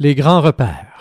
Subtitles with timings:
[0.00, 0.93] Les grands repères.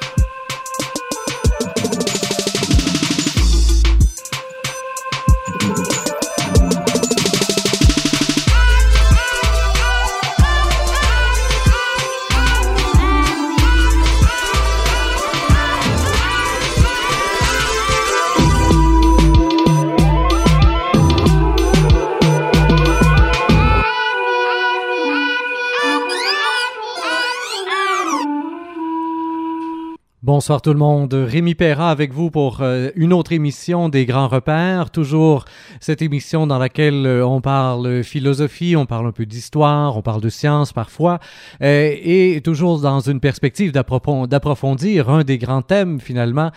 [30.36, 31.14] Bonsoir tout le monde.
[31.14, 34.90] Rémi Perra avec vous pour euh, une autre émission des Grands Repères.
[34.90, 35.46] Toujours
[35.80, 40.22] cette émission dans laquelle euh, on parle philosophie, on parle un peu d'histoire, on parle
[40.22, 41.20] de science parfois,
[41.62, 46.50] euh, et toujours dans une perspective d'approfondir un des grands thèmes finalement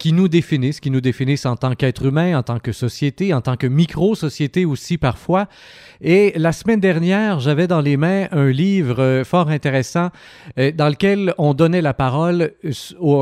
[0.00, 3.42] qui nous définissent, qui nous définissent en tant qu'être humain, en tant que société, en
[3.42, 5.46] tant que micro-société aussi parfois.
[6.00, 10.08] Et la semaine dernière, j'avais dans les mains un livre fort intéressant
[10.56, 12.54] dans lequel on donnait la parole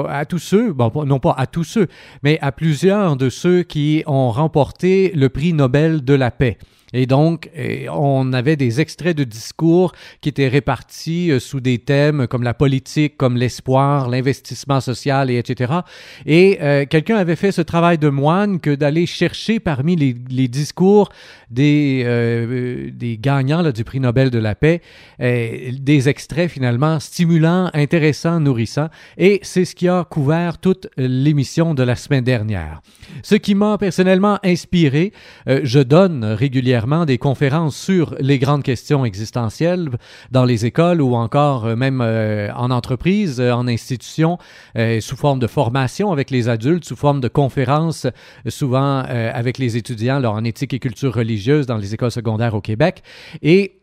[0.06, 0.74] à tous ceux,
[1.06, 1.88] non pas à tous ceux,
[2.22, 6.58] mais à plusieurs de ceux qui ont remporté le prix Nobel de la paix.
[6.92, 11.78] Et donc, eh, on avait des extraits de discours qui étaient répartis euh, sous des
[11.78, 15.72] thèmes comme la politique, comme l'espoir, l'investissement social, et etc.
[16.24, 21.10] Et euh, quelqu'un avait fait ce travail de moine que d'aller chercher parmi les, discours
[21.50, 24.80] des, euh, des gagnants là, du prix Nobel de la paix
[25.18, 28.88] des extraits finalement stimulants, intéressants, nourrissants.
[29.16, 32.80] Et c'est ce qui a couvert toute l'émission de la semaine dernière.
[33.22, 35.12] Ce qui m'a personnellement inspiré,
[35.46, 39.88] je donne régulièrement des conférences sur les grandes questions existentielles
[40.30, 44.38] dans les écoles ou encore euh, même euh, en entreprise, euh, en institution,
[45.00, 48.06] sous forme de formation avec les adultes, sous forme de conférences,
[48.46, 53.02] souvent avec les étudiants en éthique et culture religieuse dans les écoles secondaires au Québec.
[53.42, 53.77] Et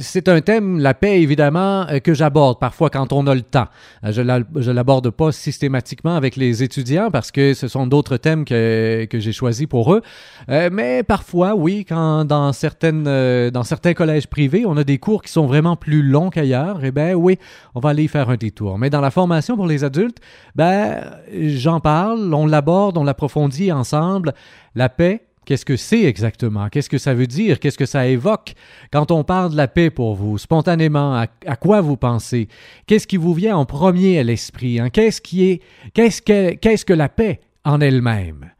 [0.00, 3.66] c'est un thème, la paix, évidemment, euh, que j'aborde parfois quand on a le temps.
[4.04, 8.44] Euh, je ne l'aborde pas systématiquement avec les étudiants parce que ce sont d'autres thèmes
[8.44, 10.02] que, que j'ai choisis pour eux.
[10.48, 13.04] mais parfois, oui, quand dans, certaines,
[13.50, 16.90] dans certains collèges privés, on a des cours qui sont vraiment plus longs qu'ailleurs, eh
[16.90, 17.38] bien oui,
[17.74, 18.78] on va aller y faire un détour.
[18.78, 20.18] Mais dans la formation pour les adultes,
[20.54, 21.00] ben,
[21.32, 24.32] j'en parle, on l'aborde, on l'approfondit ensemble.
[24.74, 26.68] La paix, Qu'est-ce que c'est exactement?
[26.68, 27.58] Qu'est-ce que ça veut dire?
[27.58, 28.52] Qu'est-ce que ça évoque?
[28.92, 32.48] Quand on parle de la paix pour vous, spontanément, à, quoi vous pensez?
[32.86, 34.78] Qu'est-ce qui vous vient en premier à l'esprit?
[34.78, 34.90] Hein?
[34.90, 35.62] Qu'est-ce qui est,
[35.94, 38.50] qu'est-ce que, qu'est-ce que la paix en elle-même?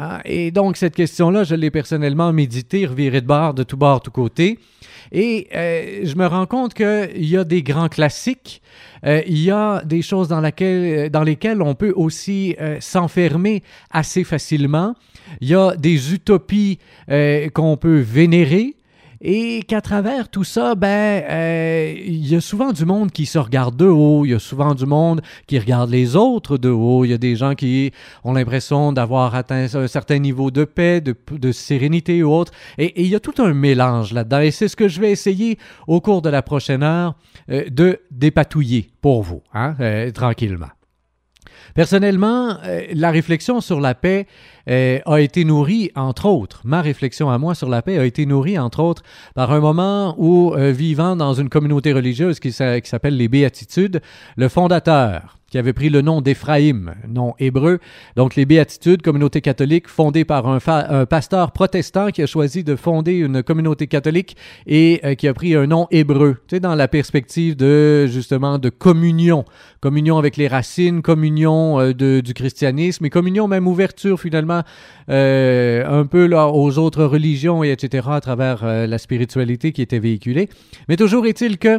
[0.00, 4.00] Ah, et donc, cette question-là, je l'ai personnellement médité, reviré de bord, de tout bord,
[4.00, 4.60] tout côté.
[5.10, 8.62] Et euh, je me rends compte qu'il y a des grands classiques,
[9.04, 13.64] euh, il y a des choses dans, laquelle, dans lesquelles on peut aussi euh, s'enfermer
[13.90, 14.94] assez facilement.
[15.40, 16.78] Il y a des utopies
[17.52, 18.76] qu'on peut vénérer,
[19.20, 20.88] et qu'à travers tout ça, ben,
[21.28, 24.38] euh, il y a souvent du monde qui se regarde de haut, il y a
[24.38, 27.92] souvent du monde qui regarde les autres de haut, il y a des gens qui
[28.24, 33.08] ont l'impression d'avoir atteint un certain niveau de paix, de, sérénité ou autre, et, il
[33.08, 36.22] y a tout un mélange là-dedans, et c'est ce que je vais essayer au cours
[36.22, 37.14] de la prochaine heure
[37.50, 40.68] euh, de dépatouiller pour vous, hein, euh, tranquillement.
[41.74, 42.56] Personnellement,
[42.92, 44.26] la réflexion sur la paix,
[44.68, 48.26] euh, a été nourrie, entre autres, ma réflexion à moi sur la paix a été
[48.26, 49.02] nourrie, entre autres,
[49.34, 54.00] par un moment où, euh, vivant dans une communauté religieuse qui s'appelle les Béatitudes,
[54.36, 57.78] le fondateur, qui avait pris le nom d'Éphraïm, nom hébreu.
[58.16, 60.58] Donc les Béatitudes, communauté catholique fondée par un,
[61.06, 64.36] pasteur protestant qui a choisi de fonder une communauté catholique
[64.66, 68.58] et euh, qui a pris un nom hébreu, tu sais, dans la perspective de justement
[68.58, 69.44] de communion,
[69.80, 74.57] communion avec les racines, communion du christianisme et communion même ouverture finalement
[75.10, 78.08] euh, un peu là, aux autres religions et etc.
[78.10, 80.48] à travers euh, la spiritualité qui était véhiculée.
[80.88, 81.78] Mais toujours est-il que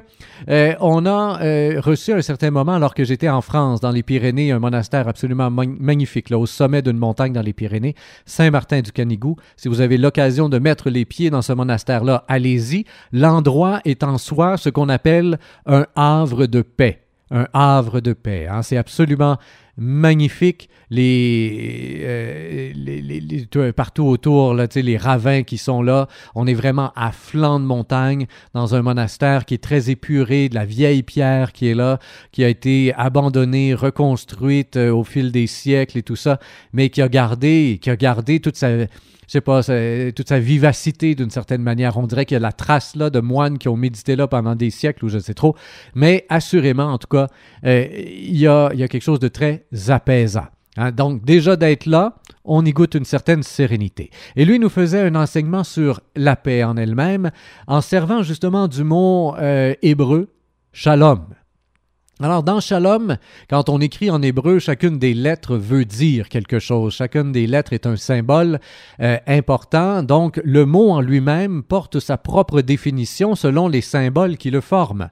[0.50, 1.40] euh, on a
[1.80, 5.08] reçu à un certain moment, alors que j'étais en France, dans les Pyrénées, un monastère
[5.08, 7.96] absolument magnifique, là, au sommet d'une montagne dans les Pyrénées,
[8.26, 9.36] Saint-Martin du Canigou.
[9.58, 12.86] Si vous avez l'occasion de mettre les pieds dans ce monastère-là, allez-y.
[13.12, 17.02] L'endroit est en soi ce qu'on appelle un havre de paix
[17.32, 18.48] un havre de paix.
[18.50, 18.62] Hein.
[18.62, 19.38] C'est absolument
[19.80, 20.70] magnifique.
[20.92, 26.08] Les, euh, les, les, partout autour, là, les ravins qui sont là.
[26.36, 30.56] On est vraiment à flanc de montagne dans un monastère qui est très épuré, de
[30.56, 32.00] la vieille pierre qui est là,
[32.32, 36.40] qui a été abandonnée, reconstruite euh, au fil des siècles et tout ça,
[36.74, 38.70] mais qui a gardé, qui a gardé toute sa
[39.32, 41.98] sais pas, toute sa vivacité d'une certaine manière.
[41.98, 44.56] On dirait qu'il y a la trace là de moines qui ont médité là pendant
[44.56, 45.56] des siècles ou je sais trop.
[45.96, 47.28] Mais assurément, en tout cas,
[47.66, 50.48] euh, il, y a, il y a quelque chose de très apaisant.
[50.78, 50.92] Hein.
[50.92, 54.10] Donc déjà d'être là, on y goûte une certaine sérénité.
[54.36, 57.32] Et lui nous faisait un enseignement sur la paix en elle-même,
[57.68, 60.30] en servant justement du mot euh, hébreu
[60.72, 61.26] shalom.
[62.22, 63.16] Alors, dans Shalom,
[63.50, 66.94] quand on écrit en hébreu, chacune des lettres veut dire quelque chose.
[66.94, 68.60] Chacune des lettres est un symbole
[69.00, 70.04] euh, important.
[70.04, 75.08] Donc, le mot en lui-même porte sa propre définition selon les symboles qui le forment.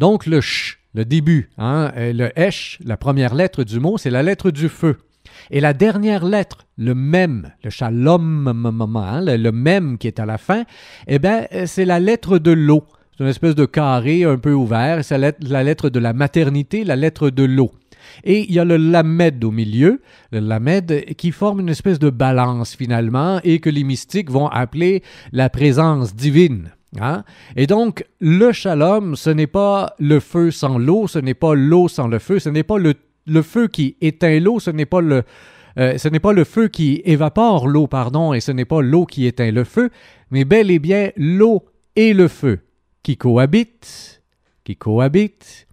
[0.00, 4.10] Donc, le sh, le début, hein, euh, le esh, la première lettre du mot, c'est
[4.10, 4.98] la lettre du feu.
[5.50, 8.48] Et la dernière lettre, le même, le shalom,
[8.96, 10.64] hein, le même qui est à la fin,
[11.06, 12.84] eh bien, euh, c'est la lettre de l'eau.
[13.20, 15.04] C'est une espèce de carré un peu ouvert.
[15.04, 17.70] C'est la lettre de la maternité, la lettre de l'eau.
[18.24, 20.00] Et il y a le lamed au milieu,
[20.32, 25.02] le lamed qui forme une espèce de balance finalement et que les mystiques vont appeler
[25.32, 26.70] la présence divine.
[26.98, 27.24] Hein?
[27.56, 31.88] Et donc, le shalom, ce n'est pas le feu sans l'eau, ce n'est pas l'eau
[31.88, 32.94] sans le feu, ce n'est pas le,
[33.42, 35.24] feu qui éteint l'eau, ce n'est pas le,
[35.78, 39.04] euh, ce n'est pas le feu qui évapore l'eau, pardon, et ce n'est pas l'eau
[39.04, 39.90] qui éteint le feu,
[40.30, 42.60] mais bel et bien l'eau et le feu
[43.02, 44.22] qui cohabitent,
[44.64, 45.66] qui cohabitent,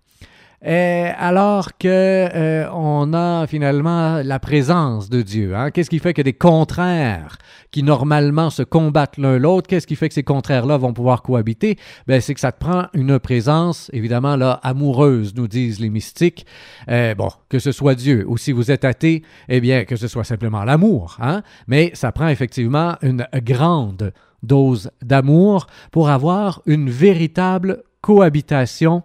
[0.66, 5.56] euh, alors que euh, on a finalement la présence de Dieu.
[5.56, 5.70] Hein?
[5.70, 7.38] Qu'est-ce qui fait que des contraires
[7.70, 11.78] qui normalement se combattent l'un l'autre, qu'est-ce qui fait que ces contraires-là vont pouvoir cohabiter?
[12.08, 16.48] Ben c'est que ça te prend une présence évidemment là amoureuse, nous disent les mystiques.
[16.90, 20.08] Euh, bon, que ce soit Dieu ou si vous êtes athée, eh bien que ce
[20.08, 21.18] soit simplement l'amour.
[21.22, 21.44] Hein?
[21.68, 24.12] Mais ça prend effectivement une grande
[24.48, 29.04] dose d'amour pour avoir une véritable cohabitation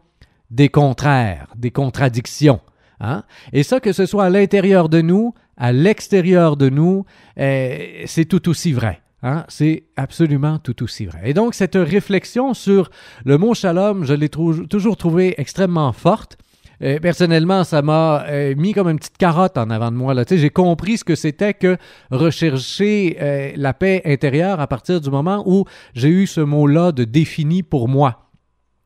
[0.50, 2.60] des contraires, des contradictions.
[3.00, 3.24] Hein?
[3.52, 7.04] Et ça, que ce soit à l'intérieur de nous, à l'extérieur de nous,
[7.36, 9.00] eh, c'est tout aussi vrai.
[9.22, 9.44] Hein?
[9.48, 11.20] C'est absolument tout aussi vrai.
[11.24, 12.90] Et donc, cette réflexion sur
[13.24, 16.38] le mot shalom, je l'ai toujours trouvé extrêmement forte.
[16.82, 20.14] Euh, personnellement, ça m'a euh, mis comme une petite carotte en avant de moi.
[20.29, 21.76] J'ai compris ce que c'était que
[22.11, 25.64] rechercher euh, la paix intérieure à partir du moment où
[25.94, 28.21] j'ai eu ce mot-là de défini pour moi.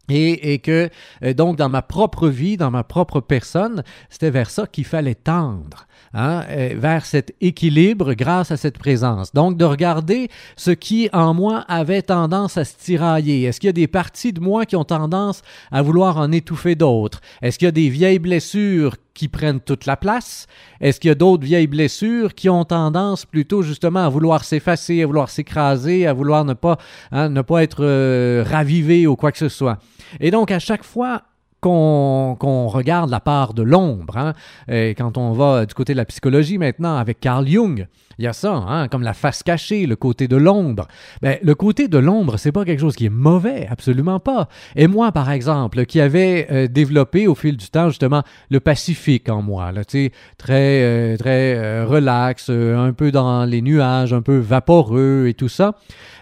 [0.08, 0.88] Et, et, que
[1.32, 5.86] donc dans ma propre vie, dans ma propre personne, c'était vers ça qu'il fallait tendre.
[6.18, 9.34] Hein, euh, vers cet équilibre grâce à cette présence.
[9.34, 13.42] Donc, de regarder ce qui en moi avait tendance à se tirailler.
[13.42, 16.74] Est-ce qu'il y a des parties de moi qui ont tendance à vouloir en étouffer
[16.74, 17.20] d'autres?
[17.42, 20.46] Est-ce qu'il y a des vieilles blessures qui prennent toute la place?
[20.80, 25.02] Est-ce qu'il y a d'autres vieilles blessures qui ont tendance plutôt justement à vouloir s'effacer,
[25.02, 26.78] à vouloir s'écraser, à vouloir ne pas,
[27.10, 29.78] hein, être euh, ravivées ou quoi que ce soit?
[30.20, 31.22] Et donc, à chaque fois,
[31.60, 32.36] qu'on
[32.68, 34.16] regarde la part de l'ombre.
[34.16, 34.34] Hein.
[34.68, 37.86] quand on va du côté de la psychologie maintenant avec Carl Jung,
[38.18, 40.88] il y a ça, hein, comme la face cachée, le côté de l'ombre.
[41.20, 44.48] Ben, le côté de l'ombre, c'est pas quelque chose qui est mauvais, absolument pas.
[44.74, 49.28] Et moi, par exemple, qui avait euh, développé au fil du temps justement le Pacifique
[49.28, 50.10] en moi, là, très
[50.50, 55.74] euh, très euh, relax, un peu dans les nuages, un peu vaporeux et tout ça,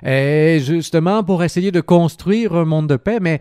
[0.04, 3.40] et justement pour essayer de construire un monde de paix, mais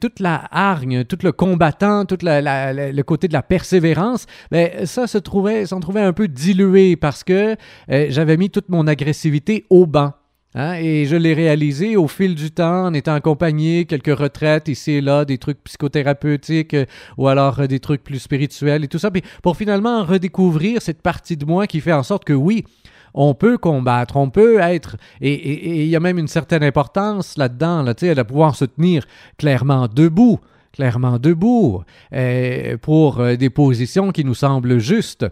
[0.00, 5.66] toute la hargne, le combattant, tout le côté de la persévérance, ben, ça se trouvait,
[5.66, 7.56] s'en trouvait un peu dilué parce que
[7.90, 10.12] euh, j'avais mis toute mon agressivité au banc.
[10.54, 14.92] Hein, et je l'ai réalisé au fil du temps en étant accompagné, quelques retraites ici
[14.92, 16.86] et là, des trucs psychothérapeutiques euh,
[17.18, 19.10] ou alors euh, des trucs plus spirituels et tout ça.
[19.10, 22.64] Puis pour finalement redécouvrir cette partie de moi qui fait en sorte que oui,
[23.12, 27.82] on peut combattre, on peut être, et il y a même une certaine importance là-dedans,
[27.82, 29.04] là, de pouvoir se tenir
[29.38, 30.40] clairement debout
[30.78, 31.82] clairement debout
[32.12, 35.26] euh, pour euh, des positions qui nous semblent justes.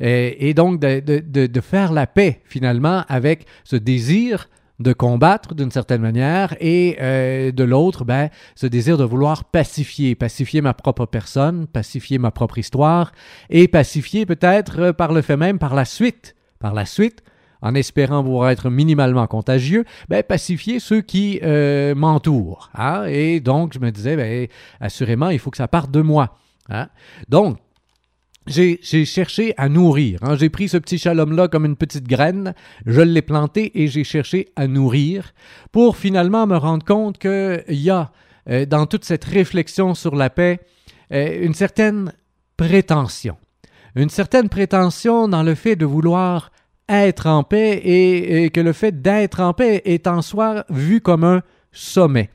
[0.00, 4.48] Euh, et donc de, faire la paix finalement avec ce désir
[4.78, 10.60] de combattre d'une certaine manière et de l'autre, ben, ce désir de vouloir pacifier, pacifier
[10.60, 13.12] ma propre personne, pacifier ma propre histoire
[13.48, 17.22] et pacifier peut-être par le fait même par la suite, par la suite,
[17.62, 22.70] en espérant pouvoir être minimalement contagieux, ben, pacifier ceux qui euh, m'entourent.
[22.74, 23.04] Hein?
[23.08, 24.46] Et donc, je me disais, ben,
[24.80, 26.36] assurément, il faut que ça parte de moi.
[26.68, 26.88] Hein?
[27.28, 27.58] Donc,
[28.46, 30.20] j'ai cherché à nourrir.
[30.22, 30.36] Hein?
[30.36, 34.48] J'ai pris ce petit shalom-là comme une petite graine, je l'ai planté et j'ai cherché
[34.54, 35.32] à nourrir
[35.72, 38.12] pour finalement me rendre compte qu'il y a
[38.48, 40.60] euh, dans toute cette réflexion sur la paix
[41.12, 42.12] euh, une certaine
[42.56, 43.36] prétention.
[43.96, 46.52] Une certaine prétention dans le fait de vouloir
[46.88, 51.24] être en paix et, que le fait d'être en paix est en soi vu comme
[51.24, 52.30] un sommet.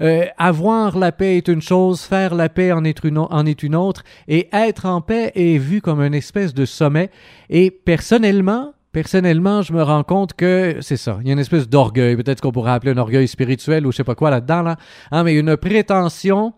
[0.00, 4.48] Euh, avoir la paix est une chose, faire la paix en est, une, autre, et
[4.52, 7.10] être en paix est vu comme une espèce de sommet.
[7.48, 11.18] Et personnellement, personnellement, je me rends compte que c'est ça.
[11.22, 13.98] Il y a une espèce d'orgueil, peut-être qu'on pourrait appeler un orgueil spirituel ou je
[13.98, 14.76] sais pas quoi là-dedans, là.
[15.12, 16.52] Hein, mais une prétention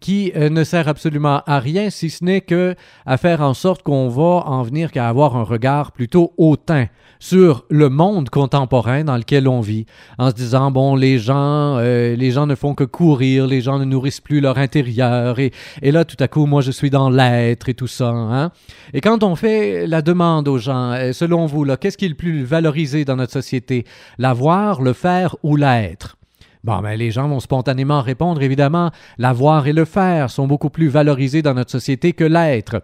[0.00, 3.82] qui euh, ne sert absolument à rien si ce n'est que à faire en sorte
[3.82, 6.86] qu'on va en venir qu'à avoir un regard plutôt hautain
[7.18, 9.86] sur le monde contemporain dans lequel on vit,
[10.18, 13.78] en se disant bon les gens euh, les gens ne font que courir, les gens
[13.78, 17.10] ne nourrissent plus leur intérieur et, et là tout à coup moi je suis dans
[17.10, 18.08] l'être et tout ça.
[18.08, 18.50] Hein?
[18.92, 22.10] Et quand on fait la demande aux gens, euh, selon vous là, qu'est-ce qui est
[22.10, 23.84] le plus valorisé dans notre société,
[24.18, 26.16] l'avoir, le faire ou l'être?
[26.64, 30.88] Bon, ben, les gens vont spontanément répondre, évidemment, l'avoir et le faire sont beaucoup plus
[30.88, 32.82] valorisés dans notre société que l'être.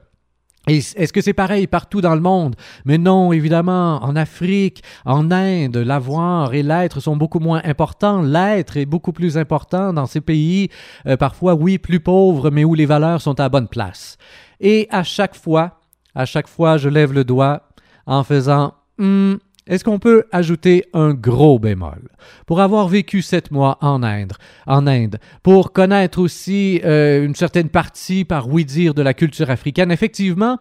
[0.69, 2.55] Est-ce que c'est pareil partout dans le monde?
[2.85, 8.23] Mais non, évidemment, en Afrique, en Inde, l'avoir et l'être sont beaucoup moins importants.
[8.23, 10.69] L'être est beaucoup plus important dans ces pays,
[11.07, 14.19] euh, parfois, oui, plus pauvres, mais où les valeurs sont à bonne place.
[14.61, 15.81] Et à chaque fois,
[16.15, 17.63] à chaque fois, je lève le doigt
[18.07, 19.35] en faisant hmm,
[19.67, 22.09] est-ce qu'on peut ajouter un gros bémol?
[22.47, 24.33] Pour avoir vécu sept mois en Inde,
[24.67, 29.51] en Inde pour connaître aussi euh, une certaine partie, par oui dire, de la culture
[29.51, 30.59] africaine, effectivement,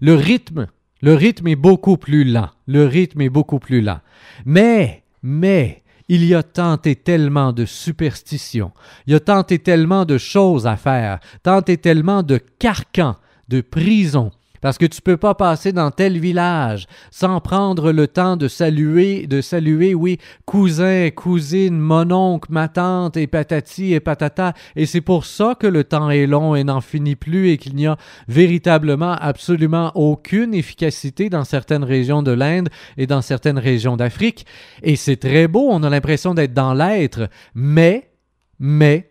[0.00, 0.66] le rythme,
[1.02, 2.48] le rythme est beaucoup plus lent.
[2.66, 4.00] Le rythme est beaucoup plus lent.
[4.44, 8.72] Mais, mais, il y a tant et tellement de superstitions,
[9.06, 13.16] il y a tant et tellement de choses à faire, tant et tellement de carcans,
[13.48, 18.36] de prisons, parce que tu peux pas passer dans tel village sans prendre le temps
[18.36, 24.54] de saluer, de saluer, oui, cousin, cousine, mononcle, ma tante et patati et patata.
[24.76, 27.74] Et c'est pour ça que le temps est long et n'en finit plus et qu'il
[27.74, 33.96] n'y a véritablement absolument aucune efficacité dans certaines régions de l'Inde et dans certaines régions
[33.96, 34.46] d'Afrique.
[34.84, 38.12] Et c'est très beau, on a l'impression d'être dans l'être, mais,
[38.60, 39.10] mais,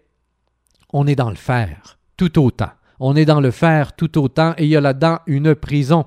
[0.94, 4.64] on est dans le faire, tout autant on est dans le faire tout autant et
[4.64, 6.06] il y a là-dedans une prison.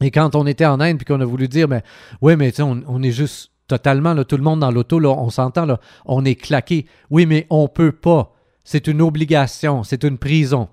[0.00, 1.82] Et quand on était en Inde, puis qu'on a voulu dire, mais
[2.22, 5.66] oui, mais on, est juste totalement, tout le monde dans l'auto, on s'entend,
[6.06, 6.86] on est claqué.
[7.10, 8.32] Oui, mais on peut pas.
[8.64, 10.68] C'est une obligation, c'est une prison.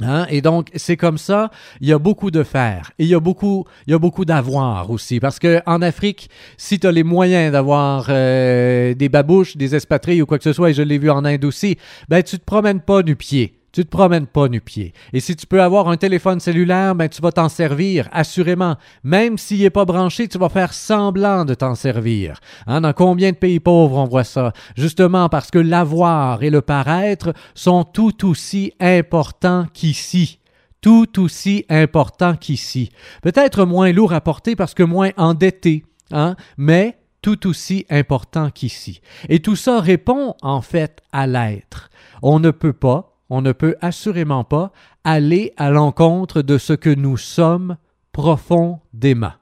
[0.00, 0.26] Hein?
[0.30, 1.50] Et donc, c'est comme ça,
[1.82, 2.90] il y a beaucoup de faire.
[2.98, 5.20] Et il y a beaucoup, il y a beaucoup d'avoir aussi.
[5.20, 10.22] Parce que en Afrique, si tu as les moyens d'avoir euh, des babouches, des expatriés
[10.22, 11.76] ou quoi que ce soit, et je l'ai vu en Inde aussi,
[12.08, 13.59] ben tu te promènes pas du pied.
[13.72, 14.92] Tu te promènes pas nu-pied.
[15.12, 18.76] Et si tu peux avoir un téléphone cellulaire, ben tu vas t'en servir, assurément.
[19.04, 22.40] Même s'il n'est pas branché, tu vas faire semblant de t'en servir.
[22.66, 24.52] Hein, dans combien de pays pauvres on voit ça?
[24.76, 30.38] Justement parce que l'avoir et le paraître sont tout aussi importants qu'ici
[30.80, 32.90] tout aussi importants qu'ici.
[33.22, 39.00] Peut-être moins lourd à porter parce que moins endetté, hein, mais tout aussi important qu'ici.
[39.28, 41.90] Et tout ça répond en fait à l'être.
[42.22, 44.72] On ne peut pas, on ne peut assurément pas
[45.04, 47.76] aller à l'encontre de ce que nous sommes
[48.12, 49.32] profondément.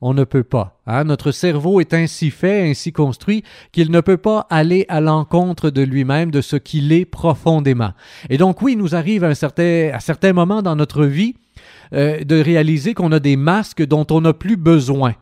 [0.00, 0.80] On ne peut pas.
[0.86, 1.04] Hein.
[1.04, 5.82] Notre cerveau est ainsi fait, ainsi construit, qu'il ne peut pas aller à l'encontre de
[5.82, 7.92] lui-même, de ce qu'il est profondément.
[8.28, 11.34] Et donc oui, il nous arrive à, un certain, certains moments dans notre vie
[11.92, 15.14] euh, de réaliser qu'on a des masques dont on n'a plus besoin.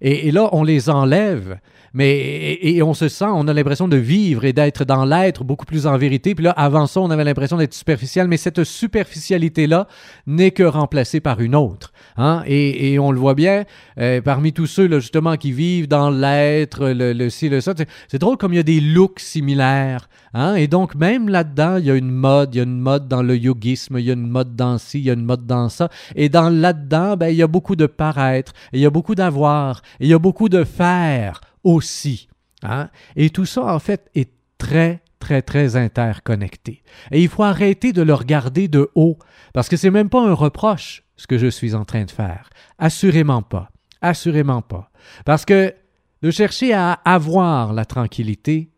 [0.00, 1.58] Et, là, on les enlève
[1.94, 5.64] mais et, on se sent, on a l'impression de vivre et d'être dans l'être beaucoup
[5.64, 6.34] plus en vérité.
[6.34, 9.86] Puis là, avant ça, on avait l'impression d'être superficiel, mais cette superficialité-là
[10.26, 11.92] n'est que remplacée par une autre.
[12.16, 12.42] Hein?
[12.46, 13.64] Et, et on le voit bien,
[13.98, 17.74] euh, parmi tous ceux là, justement qui vivent dans l'être, le, le ci, le ça,
[18.08, 20.08] c'est drôle comme il y a des looks similaires.
[20.34, 20.56] Hein?
[20.56, 23.22] Et donc, même là-dedans, il y a une mode, il y a une mode dans
[23.22, 25.68] le yogisme, il y a une mode dans ci, il y a une mode dans
[25.68, 25.88] ça.
[26.16, 29.80] Et dans là-dedans, ben, il y a beaucoup de paraître, il y a beaucoup d'avoir,
[30.00, 32.28] il y a beaucoup de faire aussi.
[32.62, 32.88] Hein?
[33.16, 36.82] Et tout ça, en fait, est très, très, très interconnecté.
[37.10, 39.18] Et il faut arrêter de le regarder de haut,
[39.52, 42.50] parce que c'est même pas un reproche, ce que je suis en train de faire.
[42.78, 43.70] Assurément pas.
[44.00, 44.90] Assurément pas.
[45.24, 45.74] Parce que
[46.22, 48.70] de chercher à avoir la tranquillité,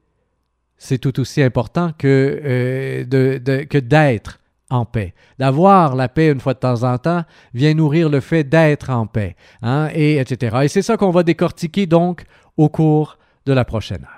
[0.78, 3.38] c'est tout aussi important que, euh, de,
[3.80, 5.14] d'être en paix.
[5.38, 7.24] D'avoir la paix une fois de temps en temps
[7.54, 10.56] vient nourrir le fait d'être en paix, hein, et etc.
[10.64, 12.24] Et c'est ça qu'on va décortiquer donc
[12.56, 14.12] au cours de la prochaine heure.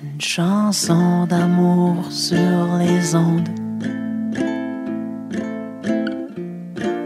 [0.00, 3.48] Une chanson d'amour sur les ondes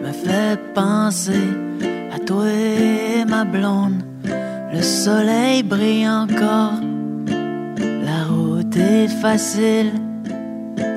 [0.02, 1.69] me fait penser
[2.30, 4.02] toi ma blonde,
[4.72, 6.78] le soleil brille encore,
[8.08, 9.90] la route est facile,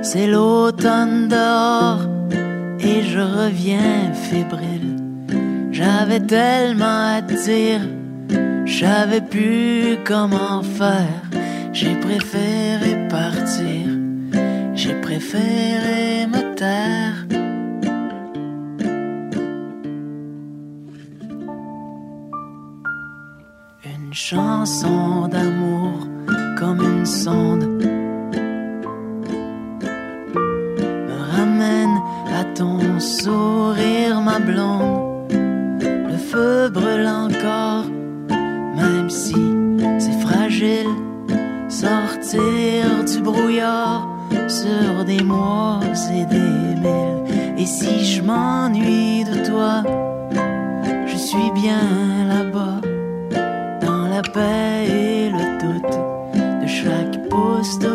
[0.03, 2.05] c'est l'automne dehors.
[2.79, 4.97] Et je reviens fébrile.
[5.71, 7.81] J'avais tellement à dire,
[8.65, 11.21] j'avais plus comment faire,
[11.71, 13.07] j'ai préféré
[15.01, 17.32] préféré me taire.
[24.13, 26.07] Une chanson d'amour
[26.59, 27.65] comme une sonde
[31.07, 31.97] me ramène
[32.31, 35.31] à ton sourire, ma blonde.
[35.31, 37.85] Le feu brûle encore,
[38.75, 39.33] même si
[39.97, 40.93] c'est fragile.
[41.67, 44.07] Sortir du brouillard
[44.47, 45.79] sur des mois
[46.13, 47.57] et des milles.
[47.57, 49.81] Et si je m'ennuie de toi,
[51.07, 52.02] je suis bien
[54.23, 57.87] la paix le doute de chaque poste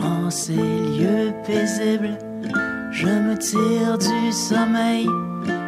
[0.00, 2.18] en ces lieux paisibles.
[2.90, 5.08] Je me tire du sommeil,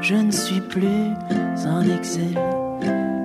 [0.01, 1.11] je ne suis plus
[1.67, 2.39] en exil.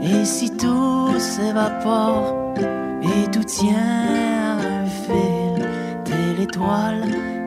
[0.01, 2.55] Et si tout s'évapore
[3.03, 5.67] et tout tient un fil,
[6.03, 7.03] t'es l'étoile,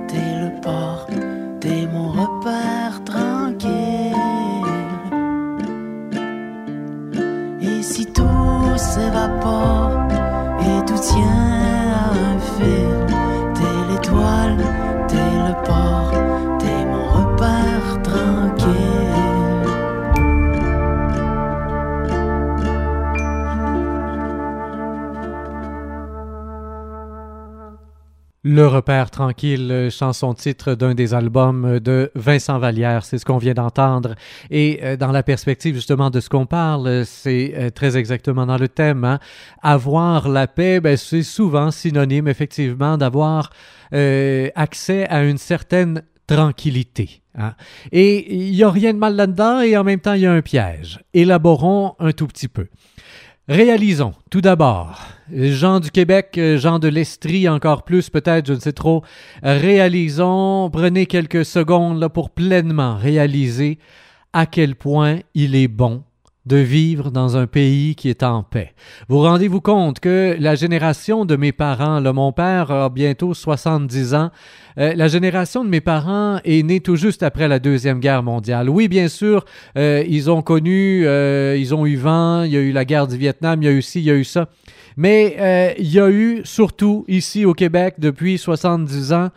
[0.09, 1.07] t'es le port,
[1.61, 4.15] t'es mon repère tranquille.
[7.61, 9.91] Et si tout s'évapore
[10.61, 11.44] et tout tient
[28.55, 33.39] Le repère tranquille, euh, chanson titre d'un des albums de Vincent Vallière, c'est ce qu'on
[33.39, 34.15] vient d'entendre.
[34.49, 38.57] Et euh, dans la perspective justement de ce qu'on parle, euh, c'est très exactement dans
[38.57, 39.03] le thème.
[39.03, 39.19] hein.
[39.61, 43.51] Avoir la paix, ben, c'est souvent synonyme effectivement d'avoir
[43.91, 47.23] accès à une certaine tranquillité.
[47.37, 47.55] hein.
[47.91, 50.33] Et il n'y a rien de mal là-dedans et en même temps il y a
[50.33, 51.01] un piège.
[51.13, 52.69] Élaborons un tout petit peu.
[53.47, 58.73] Réalisons, tout d'abord, Jean du Québec, Jean de l'Estrie encore plus peut-être, je ne sais
[58.73, 59.03] trop,
[59.43, 63.79] réalisons, prenez quelques secondes pour pleinement réaliser
[64.33, 66.05] à quel point il est bon
[66.47, 68.75] de vivre dans un pays qui est en paix.
[69.09, 74.15] Vous rendez-vous compte que la génération de mes parents, là, mon père a bientôt 70
[74.15, 74.31] ans,
[74.79, 78.69] euh, la génération de mes parents est née tout juste après la Deuxième Guerre mondiale.
[78.69, 79.45] Oui, bien sûr,
[79.79, 83.07] euh, ils ont connu, euh, ils ont eu vent, il y a eu la guerre
[83.07, 84.49] du Vietnam, il y a eu ci, il y a eu ça.
[84.97, 89.31] Mais euh, il y a eu, surtout ici au Québec, depuis 70 ans,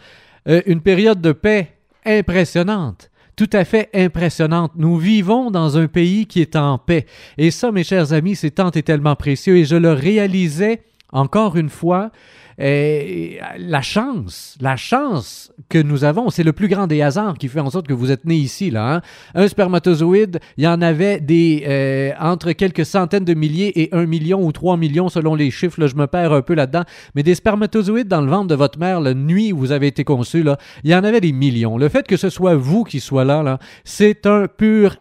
[0.48, 1.74] euh, une période de paix
[2.06, 4.74] impressionnante tout à fait impressionnante.
[4.76, 7.06] Nous vivons dans un pays qui est en paix.
[7.38, 9.58] Et ça, mes chers amis, c'est tant et tellement précieux.
[9.58, 10.82] Et je le réalisais
[11.14, 12.12] encore une fois.
[12.60, 17.48] Euh, la chance, la chance que nous avons, c'est le plus grand des hasards qui
[17.48, 18.72] fait en sorte que vous êtes né ici.
[18.72, 19.02] Là, hein.
[19.36, 24.06] Un spermatozoïde, il y en avait des euh, entre quelques centaines de milliers et un
[24.06, 25.80] million ou trois millions selon les chiffres.
[25.80, 26.84] Là, je me perds un peu là-dedans.
[27.16, 30.04] Mais des spermatozoïdes dans le ventre de votre mère la nuit où vous avez été
[30.04, 31.78] conçu, là, il y en avait des millions.
[31.78, 34.98] Le fait que ce soit vous qui soit là, là c'est un pur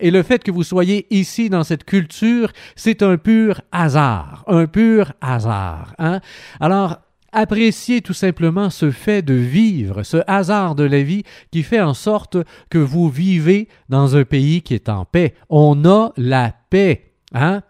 [0.00, 4.44] Et le fait que vous soyez ici dans cette culture, c'est un pur hasard.
[4.46, 5.94] Un pur hasard.
[5.98, 6.20] Hein?
[6.58, 7.00] Alors,
[7.32, 11.92] appréciez tout simplement ce fait de vivre, ce hasard de la vie qui fait en
[11.92, 12.38] sorte
[12.70, 15.34] que vous vivez dans un pays qui est en paix.
[15.50, 17.12] On a la paix.
[17.34, 17.60] Hein?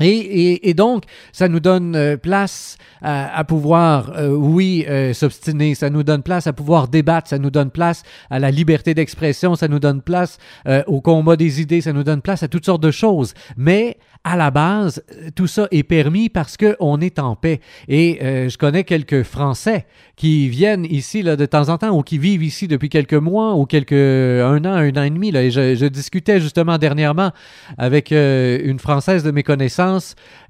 [0.00, 6.02] Et, donc, ça nous donne euh, place à, pouvoir, euh, oui, euh, s'obstiner, ça nous
[6.02, 9.78] donne place à pouvoir débattre, ça nous donne place à la liberté d'expression, ça nous
[9.78, 10.38] donne place
[10.86, 13.34] au combat des idées, ça nous donne place à toutes sortes de choses.
[13.56, 15.04] Mais à la base,
[15.36, 17.60] tout ça est permis parce qu'on est en paix.
[17.86, 22.18] Et je connais quelques Français qui viennent ici là, de temps en temps ou qui
[22.18, 25.30] vivent ici depuis quelques mois ou quelques un an, un an et demi.
[25.30, 27.30] Là, et je, discutais justement dernièrement
[27.78, 29.85] avec une Française de mes connaissances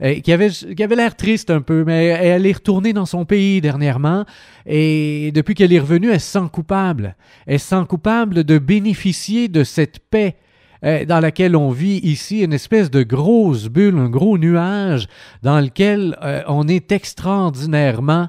[0.02, 3.24] Euh, qui avait, qui avait l'air triste un peu, mais elle est retournée dans son
[3.24, 4.24] pays dernièrement,
[4.66, 7.16] et depuis qu'elle est revenue, elle se sent coupable.
[7.46, 10.36] Elle se sent coupable de bénéficier de cette paix
[10.84, 15.06] euh, dans laquelle on vit ici, une espèce de grosse bulle, un gros nuage
[15.42, 18.28] dans lequel euh, on est extraordinairement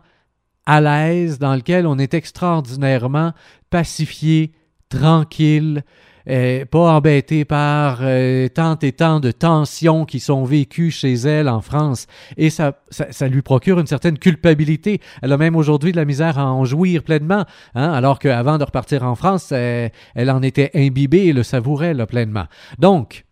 [0.66, 3.34] à l'aise, dans lequel on est extraordinairement
[3.70, 4.52] pacifié,
[4.90, 5.84] tranquille,
[6.30, 11.50] euh, pas embêtée par euh, tant et tant de tensions qui sont vécues chez elle
[11.50, 12.08] en France.
[12.38, 15.02] Et ça, ça, lui procure une certaine culpabilité.
[15.22, 18.64] Elle a même aujourd'hui de la misère à en jouir pleinement, hein, alors qu'avant de
[18.64, 22.46] repartir en France, euh, elle en était imbibée et le savourait là, pleinement.
[22.80, 23.26] Donc,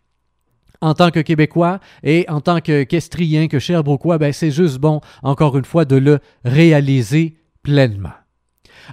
[0.80, 5.00] en tant que Québécois et en tant que qu'Estrien, que Sherbrookeois, ben c'est juste bon,
[5.22, 8.12] encore une fois, de le réaliser pleinement.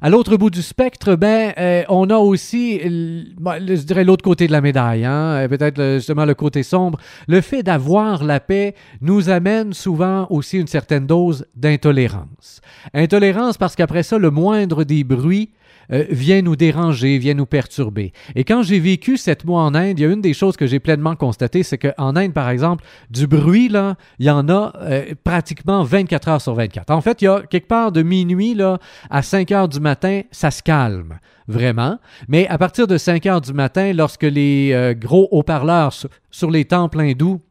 [0.02, 4.52] À l'autre bout du spectre, ben, euh, on a aussi, je dirais, l'autre côté de
[4.52, 7.00] la médaille, hein, euh, peut-être justement le côté sombre.
[7.28, 12.62] Le fait d'avoir la paix nous amène souvent aussi une certaine dose d'intolérance.
[12.94, 15.52] Intolérance parce qu'après ça, le moindre des bruits
[15.92, 18.14] euh, vient nous déranger, vient nous perturber.
[18.36, 20.66] Et quand j'ai vécu sept mois en Inde, il y a une des choses que
[20.66, 24.74] j'ai pleinement constatées, c'est qu'en Inde, par exemple, du bruit, là, il y en a
[24.82, 26.92] euh, pratiquement 24 heures sur 24.
[26.92, 30.22] En fait, il y a quelque part de minuit là, à 5 heures du matin,
[30.32, 32.00] ça se calme vraiment.
[32.28, 35.94] Mais à partir de 5 heures du matin, lorsque les euh, gros haut-parleurs
[36.32, 37.42] sur, les temples hindous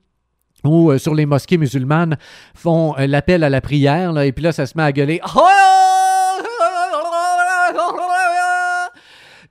[0.65, 2.17] ou sur les mosquées musulmanes
[2.55, 5.21] font l'appel à la prière, là, et puis là, ça se met à gueuler.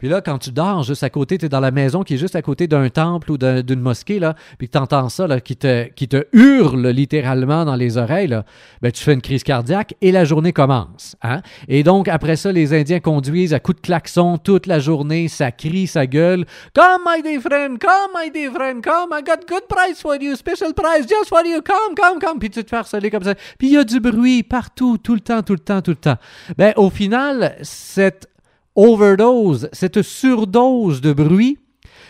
[0.02, 2.18] Puis là, quand tu dors juste à côté, tu es dans la maison qui est
[2.18, 5.40] juste à côté d'un temple ou d'une mosquée, là, puis que tu entends ça, là,
[5.40, 8.44] qui, te, qui te hurle littéralement dans les oreilles, là,
[8.82, 11.16] ben, tu fais une crise cardiaque et la journée commence.
[11.22, 11.44] Hein?
[11.68, 15.52] Et donc, après ça, les Indiens conduisent à coups de klaxon toute la journée, ça
[15.52, 16.46] crie, ça gueule.
[16.74, 20.36] Come, my dear friend, come, my dear friend, come, I got good price for you,
[20.36, 22.40] special price just for you, come, come, come.
[22.40, 23.36] Puis tu te fais harceler comme ça.
[23.60, 25.98] Puis il y a du bruit partout, tout le temps, tout le temps, tout le
[25.98, 26.18] temps.
[26.58, 28.31] Ben, au final, cette
[28.76, 31.58] overdose, cette surdose de bruit,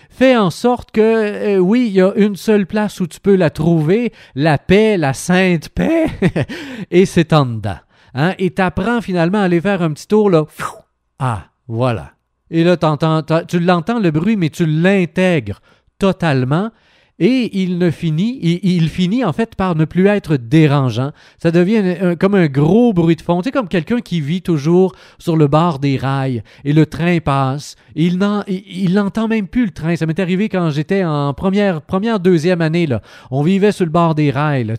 [0.09, 3.35] fait en sorte que, euh, oui, il y a une seule place où tu peux
[3.35, 6.07] la trouver, la paix, la sainte paix,
[6.91, 7.79] et c'est en dedans.
[8.13, 8.35] Hein?
[8.37, 10.45] Et tu apprends finalement à aller faire un petit tour, là.
[11.17, 12.11] Ah, voilà.
[12.49, 15.61] Et là, tu l'entends le bruit, mais tu l'intègres
[15.97, 16.71] totalement
[17.23, 21.11] et il ne finit, il, finit en fait par ne plus être dérangeant.
[21.37, 23.41] Ça devient comme un gros bruit de fond.
[23.43, 27.75] C'est comme quelqu'un qui vit toujours sur le bord des rails et le train passe.
[27.95, 29.95] Il n'entend même plus le train.
[29.95, 32.87] Ça m'est arrivé quand j'étais en première, première, deuxième année.
[32.87, 33.03] Là.
[33.29, 34.73] On vivait sur le bord des rails, là,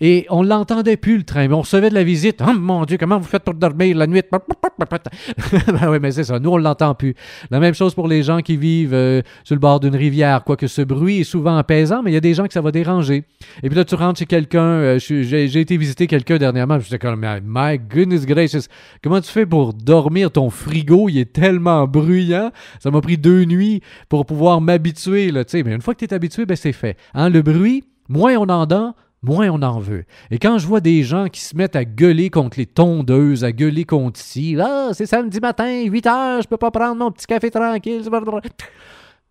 [0.00, 1.46] et on l'entendait plus le train.
[1.46, 2.42] Mais on recevait de la visite.
[2.44, 4.22] Oh mon Dieu, comment vous faites pour dormir la nuit?
[4.32, 6.40] ben oui, mais c'est ça.
[6.40, 7.14] Nous, on l'entend plus.
[7.50, 10.42] La même chose pour les gens qui vivent euh, sur le bord d'une rivière.
[10.42, 11.56] Quoique ce bruit est souvent
[12.02, 13.24] mais il y a des gens que ça va déranger.
[13.62, 16.98] Et puis là, tu rentres chez quelqu'un, euh, j'ai été visiter quelqu'un dernièrement, je me
[16.98, 18.68] comme, my goodness gracious,
[19.02, 20.30] comment tu fais pour dormir?
[20.30, 22.50] Ton frigo, il est tellement bruyant.
[22.80, 25.32] Ça m'a pris deux nuits pour pouvoir m'habituer.
[25.32, 26.96] Mais une fois que tu es habitué, ben c'est fait.
[27.14, 30.04] Hein, le bruit, moins on en donne, moins on en veut.
[30.30, 33.52] Et quand je vois des gens qui se mettent à gueuler contre les tondeuses, à
[33.52, 37.26] gueuler contre ici, ah, c'est samedi matin, 8 heures, je peux pas prendre mon petit
[37.26, 38.02] café tranquille.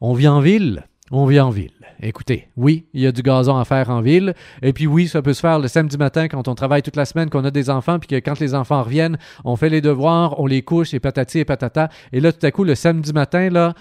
[0.01, 0.85] On vit en ville.
[1.11, 1.71] On vit en ville.
[2.01, 4.33] Écoutez, oui, il y a du gazon à faire en ville.
[4.63, 7.05] Et puis oui, ça peut se faire le samedi matin quand on travaille toute la
[7.05, 10.39] semaine, qu'on a des enfants, puis que quand les enfants reviennent, on fait les devoirs,
[10.39, 11.89] on les couche, et patati et patata.
[12.11, 13.75] Et là, tout à coup, le samedi matin, là,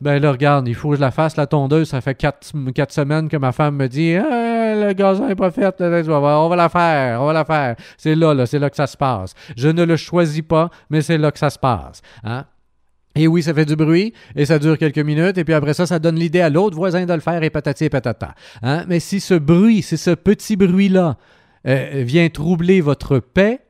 [0.00, 1.88] ben là, regarde, il faut que je la fasse, la tondeuse.
[1.88, 5.74] Ça fait quatre, semaines que ma femme me dit ah, le gazon n'est pas fait,
[5.80, 7.76] on va la faire, on va la faire.
[7.96, 9.34] C'est là, là, c'est là que ça se passe.
[9.56, 12.00] Je ne le choisis pas, mais c'est là que ça se passe.
[12.24, 12.44] Hein?
[13.18, 15.86] Et oui, ça fait du bruit et ça dure quelques minutes et puis après ça,
[15.86, 18.34] ça donne l'idée à l'autre voisin de le faire et patati et patata.
[18.62, 18.84] Hein?
[18.88, 21.16] Mais si ce bruit, si ce petit bruit-là
[21.66, 23.60] euh, vient troubler votre paix,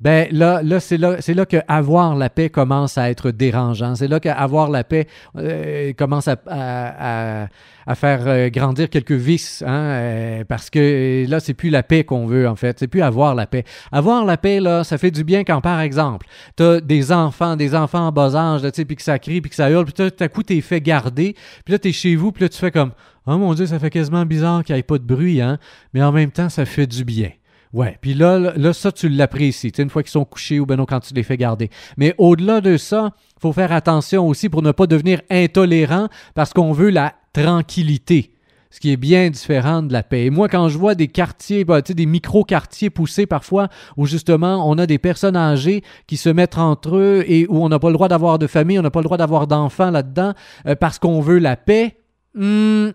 [0.00, 3.94] ben là, là c'est là, là que avoir la paix commence à être dérangeant.
[3.94, 5.06] C'est là qu'avoir la paix
[5.36, 11.54] euh, commence à, à, faire euh, grandir quelques vices, hein, euh, parce que là, c'est
[11.54, 12.78] plus la paix qu'on veut en fait.
[12.78, 13.64] C'est plus avoir la paix.
[13.90, 17.74] Avoir la paix là, ça fait du bien quand, par exemple, t'as des enfants, des
[17.74, 20.12] enfants en bas âge, tu puis que ça crie, puis que ça hurle, puis tout
[20.20, 22.92] à coup t'es fait garder, puis là t'es chez vous, puis là tu fais comme,
[23.26, 25.58] oh mon dieu, ça fait quasiment bizarre qu'il n'y ait pas de bruit, hein,
[25.94, 27.30] mais en même temps, ça fait du bien.
[27.72, 30.86] Ouais, puis là, là, ça, tu l'apprécies, une fois qu'ils sont couchés ou ben non,
[30.86, 31.70] quand tu les fais garder.
[31.96, 36.52] Mais au-delà de ça, il faut faire attention aussi pour ne pas devenir intolérant parce
[36.52, 38.32] qu'on veut la tranquillité
[38.76, 40.26] ce qui est bien différent de la paix.
[40.26, 44.76] Et moi, quand je vois des quartiers, bah, des micro-quartiers poussés parfois, où justement on
[44.76, 47.94] a des personnes âgées qui se mettent entre eux et où on n'a pas le
[47.94, 50.34] droit d'avoir de famille, on n'a pas le droit d'avoir d'enfants là-dedans,
[50.66, 51.96] euh, parce qu'on veut la paix,
[52.34, 52.88] hmm,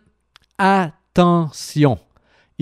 [0.59, 1.97] attention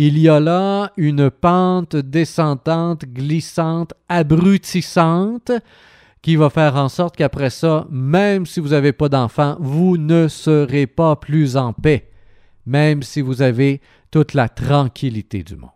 [0.02, 5.52] il y a là une pente descendante, glissante, abrutissante,
[6.22, 10.30] qui va faire en sorte qu'après ça, même si vous n'avez pas d'enfant, vous ne
[10.30, 12.12] serez pas plus en paix,
[12.66, 15.72] même si vous avez toute la tranquillité du monde.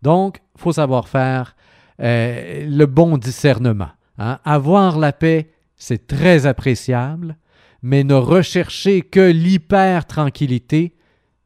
[0.00, 1.56] Donc, il faut savoir faire
[2.00, 3.90] euh, le bon discernement.
[4.16, 4.38] Hein.
[4.46, 7.36] Avoir la paix, c'est très appréciable,
[7.82, 10.96] mais ne rechercher que l'hyper-tranquillité,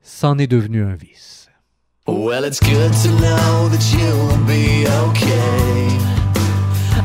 [0.00, 1.39] c'en est devenu un vice.
[2.12, 5.96] Well, it's good to know that you'll be okay.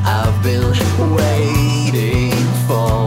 [0.03, 0.71] I've been
[1.15, 2.31] waiting
[2.65, 3.04] for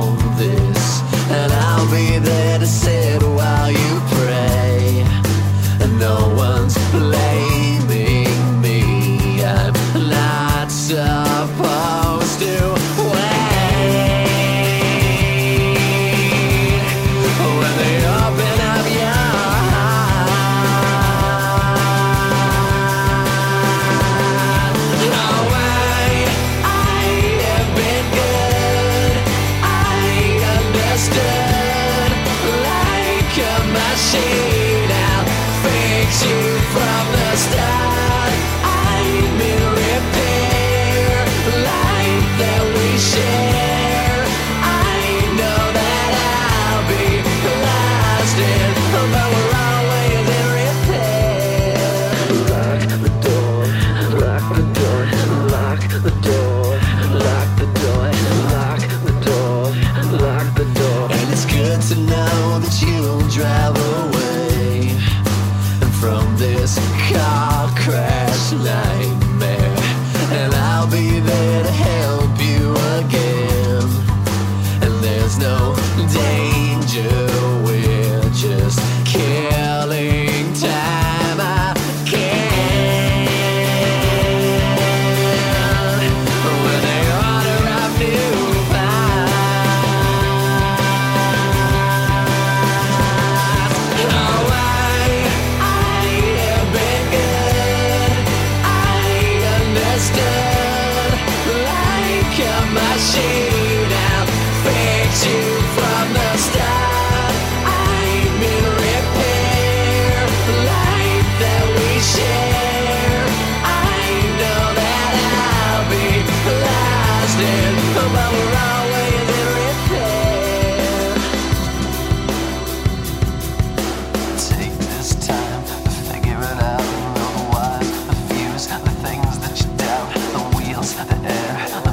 [129.77, 131.88] down the wheels, the air.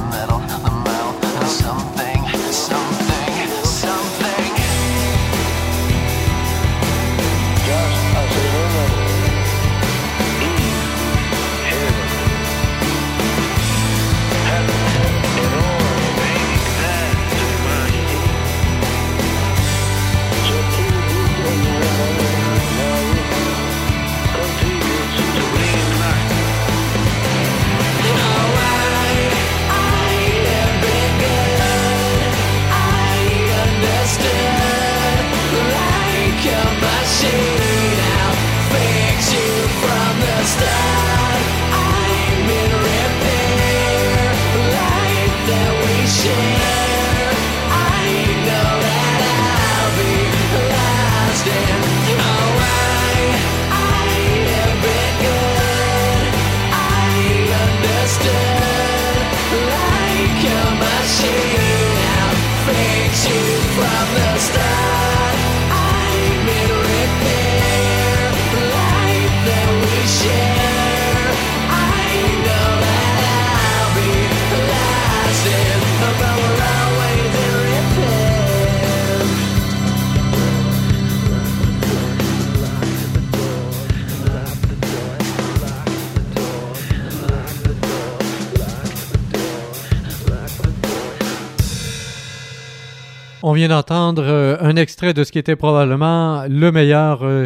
[93.47, 97.45] On vient d'entendre euh, un extrait de ce qui était probablement le meilleur, euh,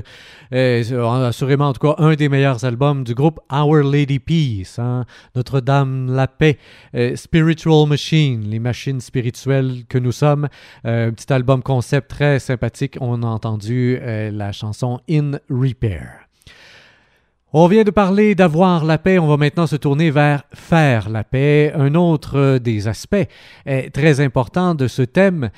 [1.28, 5.04] assurément en tout cas un des meilleurs albums du groupe Our Lady Peace, hein.
[5.36, 6.58] Notre-Dame la Paix,
[6.96, 10.48] euh, Spiritual Machine, les machines spirituelles que nous sommes.
[10.86, 12.98] un petit album concept très sympathique.
[13.02, 16.30] On a entendu la chanson In Repair.
[17.52, 21.24] On vient de parler d'avoir la paix, on va maintenant se tourner vers faire la
[21.24, 23.28] paix, un autre des aspects
[23.92, 25.50] très importants de ce thème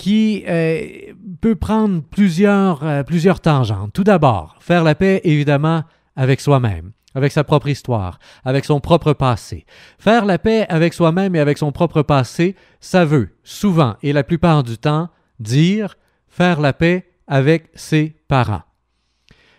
[0.00, 3.92] qui euh, peut prendre plusieurs, euh, plusieurs tangentes.
[3.92, 5.82] Tout d'abord, faire la paix, évidemment,
[6.16, 9.66] avec soi-même, avec sa propre histoire, avec son propre passé.
[9.98, 14.24] Faire la paix avec soi-même et avec son propre passé, ça veut souvent et la
[14.24, 15.96] plupart du temps dire
[16.28, 18.62] faire la paix avec ses parents.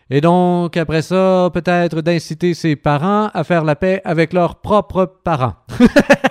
[0.10, 5.06] Et donc, après ça, peut-être d'inciter ses parents à faire la paix avec leurs propres
[5.24, 5.54] parents.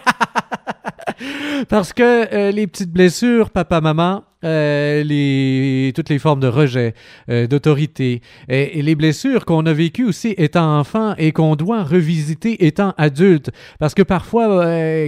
[1.68, 2.02] Parce que
[2.34, 6.94] euh, les petites blessures, papa, maman, euh, les, toutes les formes de rejet,
[7.28, 12.66] euh, d'autorité, et, les blessures qu'on a vécues aussi étant enfant et qu'on doit revisiter
[12.66, 13.50] étant adulte.
[13.78, 14.64] Parce que parfois,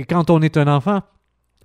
[0.09, 1.03] quand on est un enfant,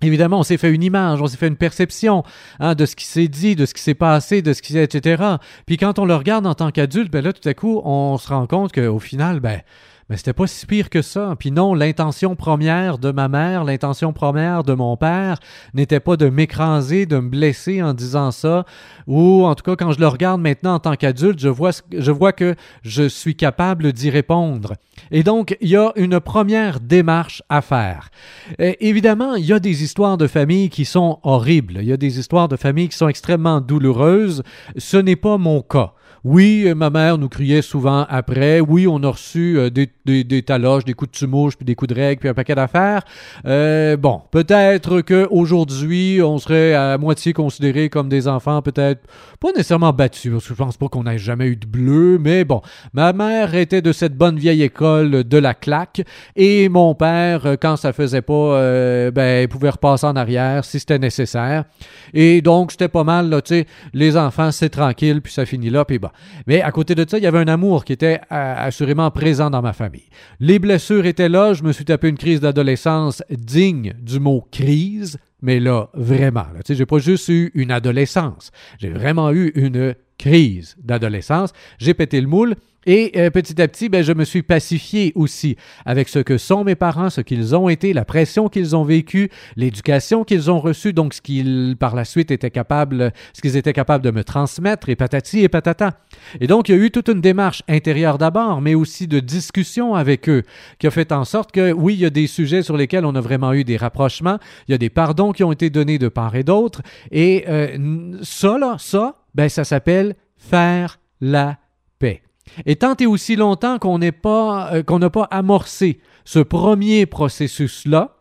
[0.00, 2.22] Évidemment, on s'est fait une image, on s'est fait une perception
[2.60, 4.84] hein, de ce qui s'est dit, de ce qui s'est passé, de ce qui s'est,
[4.84, 5.22] etc.
[5.66, 8.28] Puis quand on le regarde en tant qu'adulte, ben là, tout à coup, on se
[8.28, 9.60] rend compte qu'au final, ben,
[10.08, 11.34] mais c'était pas si pire que ça.
[11.38, 15.38] Puis non, l'intention première de ma mère, l'intention première de mon père
[15.74, 18.64] n'était pas de m'écraser, de me blesser en disant ça,
[19.06, 22.10] ou en tout cas quand je le regarde maintenant en tant qu'adulte, je vois, je
[22.10, 24.74] vois que je suis capable d'y répondre.
[25.10, 28.10] Et donc, il y a une première démarche à faire.
[28.58, 31.78] évidemment, il y a des histoires de famille qui sont horribles.
[31.80, 34.42] Il y a des histoires de famille qui sont extrêmement douloureuses.
[34.76, 35.92] Ce n'est pas mon cas.
[36.24, 38.60] Oui, euh, ma mère nous criait souvent après.
[38.60, 41.94] Oui, on a reçu euh, des, taloches, des coups de tumouche, puis des coups de
[41.94, 43.02] règle, puis un paquet d'affaires.
[43.46, 49.02] Euh, bon, peut-être qu'aujourd'hui, on serait à moitié considérés comme des enfants, peut-être
[49.40, 52.44] pas nécessairement battus, parce que je pense pas qu'on ait jamais eu de bleu, mais
[52.44, 56.02] bon, ma mère était de cette bonne vieille école de la claque,
[56.34, 60.98] et mon père, quand ça faisait pas, ben, il pouvait repasser en arrière si c'était
[60.98, 61.64] nécessaire.
[62.12, 65.70] Et donc, c'était pas mal, là, tu sais, les enfants, c'est tranquille, puis ça finit
[65.70, 66.07] là, puis bon.
[66.46, 69.50] Mais à côté de ça, il y avait un amour qui était euh, assurément présent
[69.50, 70.08] dans ma famille.
[70.40, 75.18] Les blessures étaient là, je me suis tapé une crise d'adolescence digne du mot crise,
[75.42, 80.76] mais là, vraiment, sais, j'ai pas juste eu une adolescence, j'ai vraiment eu une crise
[80.82, 81.52] d'adolescence.
[81.78, 85.56] J'ai pété le moule et euh, petit à petit, ben, je me suis pacifié aussi
[85.84, 89.30] avec ce que sont mes parents, ce qu'ils ont été, la pression qu'ils ont vécue,
[89.56, 93.72] l'éducation qu'ils ont reçue, donc ce qu'ils par la suite étaient capables, ce qu'ils étaient
[93.72, 95.98] capables de me transmettre, et patati et patata.
[96.40, 99.94] Et donc, il y a eu toute une démarche intérieure d'abord, mais aussi de discussion
[99.94, 100.42] avec eux,
[100.78, 103.14] qui a fait en sorte que, oui, il y a des sujets sur lesquels on
[103.14, 104.38] a vraiment eu des rapprochements,
[104.68, 108.16] il y a des pardons qui ont été donnés de part et d'autre, et euh,
[108.22, 111.58] ça, là, ça, ben, ça s'appelle faire la
[111.98, 112.22] paix.
[112.66, 118.16] Et tant et aussi longtemps qu'on euh, n'a pas amorcé ce premier processus-là,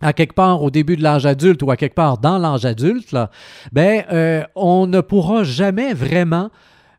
[0.00, 3.16] à quelque part au début de l'âge adulte ou à quelque part dans l'âge adulte,
[3.72, 6.50] ben, euh, on ne pourra jamais vraiment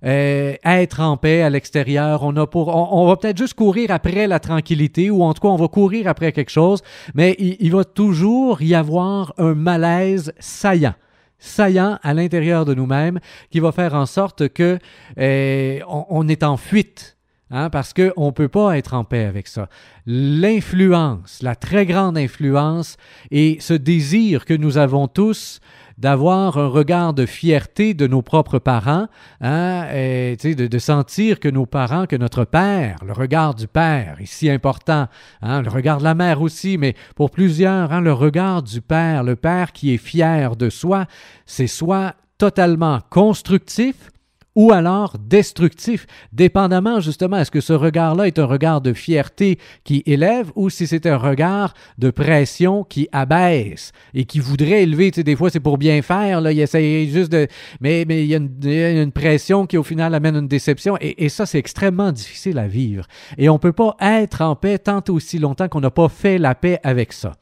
[0.05, 2.23] euh, être en paix à l'extérieur.
[2.23, 5.47] On, a pour, on, va peut-être juste courir après la tranquillité ou en tout cas
[5.49, 6.81] on va courir après quelque chose,
[7.13, 10.93] mais il va toujours y avoir un malaise saillant
[11.39, 14.77] saillant à l'intérieur de nous-mêmes qui va faire en sorte que
[15.17, 17.15] eh, on, est en fuite.
[17.51, 19.69] Hein, parce qu'on ne peut pas être en paix avec ça.
[20.05, 22.97] L'influence, la très grande influence
[23.31, 25.59] et ce désir que nous avons tous
[25.99, 29.07] d'avoir un regard de fierté de nos propres parents,
[29.41, 34.15] hein, et, de, de, sentir que nos parents, que notre père, le regard du père
[34.19, 35.07] est si important,
[35.41, 39.23] hein, le regard de la mère aussi, mais pour plusieurs, hein, le regard du père,
[39.23, 41.05] le père qui est fier de soi,
[41.45, 44.09] c'est soit totalement constructif,
[44.55, 50.03] ou alors destructif, dépendamment justement est-ce que ce regard-là est un regard de fierté qui
[50.05, 55.11] élève ou si c'est un regard de pression qui abaisse et qui voudrait élever?
[55.11, 57.47] Tu sais, des fois, c'est pour bien faire, là, il essaie juste de...
[57.79, 61.29] Mais, mais il, y a une, pression qui au final amène une déception et, et
[61.29, 63.05] ça, c'est extrêmement difficile à vivre.
[63.37, 66.37] Et on ne peut pas être en paix tant aussi longtemps qu'on n'a pas fait
[66.37, 67.33] la paix avec ça.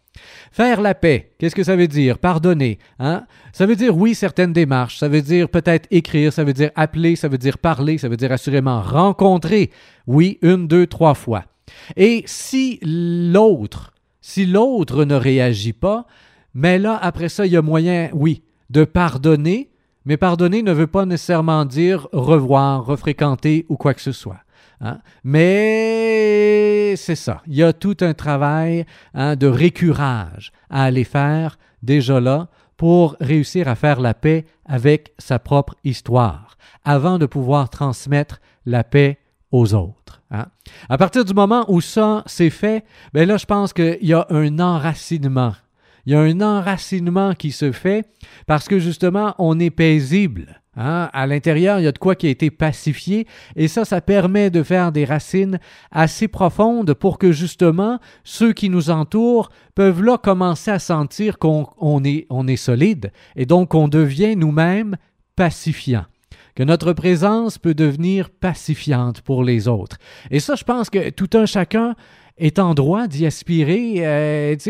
[0.51, 2.17] Faire la paix, qu'est-ce que ça veut dire?
[2.17, 2.79] Pardonner.
[2.99, 3.25] Hein?
[3.51, 4.97] Ça veut dire, oui, certaines démarches.
[4.97, 8.17] Ça veut dire peut-être écrire, ça veut dire appeler, ça veut dire parler, ça veut
[8.17, 9.71] dire assurément rencontrer.
[10.05, 11.45] Oui, une, deux, trois fois.
[11.95, 16.07] Et si l'autre, si l'autre ne réagit pas,
[16.53, 19.69] mais là, après ça, il y a moyen, oui, de pardonner,
[20.05, 24.39] mais pardonner ne veut pas nécessairement dire revoir, refréquenter ou quoi que ce soit.
[24.81, 24.99] Hein.
[25.23, 27.41] Mais c'est ça.
[27.47, 33.15] Il y a tout un travail hein, de récurage à aller faire déjà là pour
[33.19, 39.19] réussir à faire la paix avec sa propre histoire, avant de pouvoir transmettre la paix
[39.51, 40.21] aux autres.
[40.29, 40.45] Hein.
[40.89, 44.27] À partir du moment où ça s'est fait, ben là, je pense qu'il y a
[44.29, 45.53] un enracinement.
[46.05, 48.07] Il y a un enracinement qui se fait
[48.45, 50.61] parce que justement, on est paisible.
[50.77, 51.09] Hein?
[51.11, 54.49] À l'intérieur, il y a de quoi qui a été pacifié et ça, ça permet
[54.49, 55.59] de faire des racines
[55.91, 62.03] assez profondes pour que justement ceux qui nous entourent peuvent là commencer à sentir qu'on
[62.03, 64.97] est, on est solide et donc on devient nous-mêmes
[65.35, 66.05] pacifiants
[66.57, 69.97] que notre présence peut devenir pacifiante pour les autres.
[70.31, 71.95] Et ça, je pense que tout un chacun
[72.37, 74.05] est en droit d'y aspirer.
[74.05, 74.65] Euh, est-ce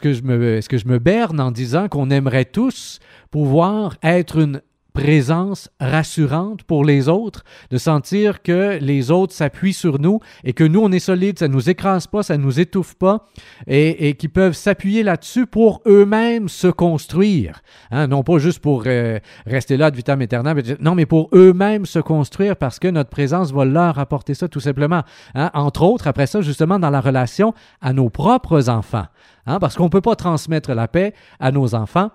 [0.00, 2.98] que, je me, est-ce que je me berne en disant qu'on aimerait tous
[3.30, 4.60] pouvoir être une
[4.92, 10.64] présence rassurante pour les autres, de sentir que les autres s'appuient sur nous et que
[10.64, 13.26] nous, on est solide, ça ne nous écrase pas, ça ne nous étouffe pas
[13.66, 17.62] et, et qu'ils peuvent s'appuyer là-dessus pour eux-mêmes se construire.
[17.90, 21.86] Hein, non pas juste pour euh, rester là de vitam aeternam, non, mais pour eux-mêmes
[21.86, 25.02] se construire parce que notre présence va leur apporter ça tout simplement.
[25.34, 29.06] Hein, entre autres, après ça, justement, dans la relation à nos propres enfants.
[29.46, 32.10] Hein, parce qu'on ne peut pas transmettre la paix à nos enfants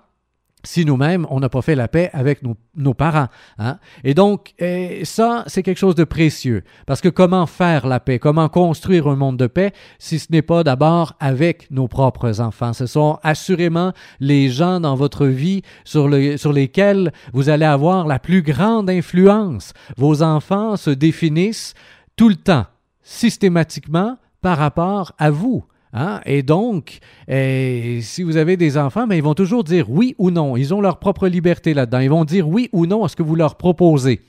[0.64, 3.28] si nous-mêmes, on n'a pas fait la paix avec nos, parents.
[3.58, 3.78] Hein?
[4.04, 6.64] Et donc, eh, ça, c'est quelque chose de précieux.
[6.86, 8.20] Parce que comment faire la paix?
[8.20, 12.74] Comment construire un monde de paix si ce n'est pas d'abord avec nos propres enfants?
[12.74, 18.42] Ce sont assurément les gens dans votre vie sur lesquels vous allez avoir la plus
[18.42, 19.74] grande influence.
[19.96, 21.76] Vos enfants se définissent
[22.16, 22.66] tout le temps,
[23.04, 25.66] systématiquement, par rapport à vous.
[25.98, 26.22] Hein?
[26.28, 30.30] Et donc, eh, si vous avez des enfants, ben, ils vont toujours dire oui ou
[30.30, 30.56] non.
[30.56, 32.00] Ils ont leur propre liberté là-dedans.
[32.00, 34.22] Ils vont dire oui ou non à ce que vous leur proposez.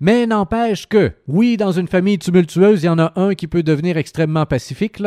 [0.00, 3.62] Mais n'empêche que, oui, dans une famille tumultueuse, il y en a un qui peut
[3.62, 5.00] devenir extrêmement pacifique,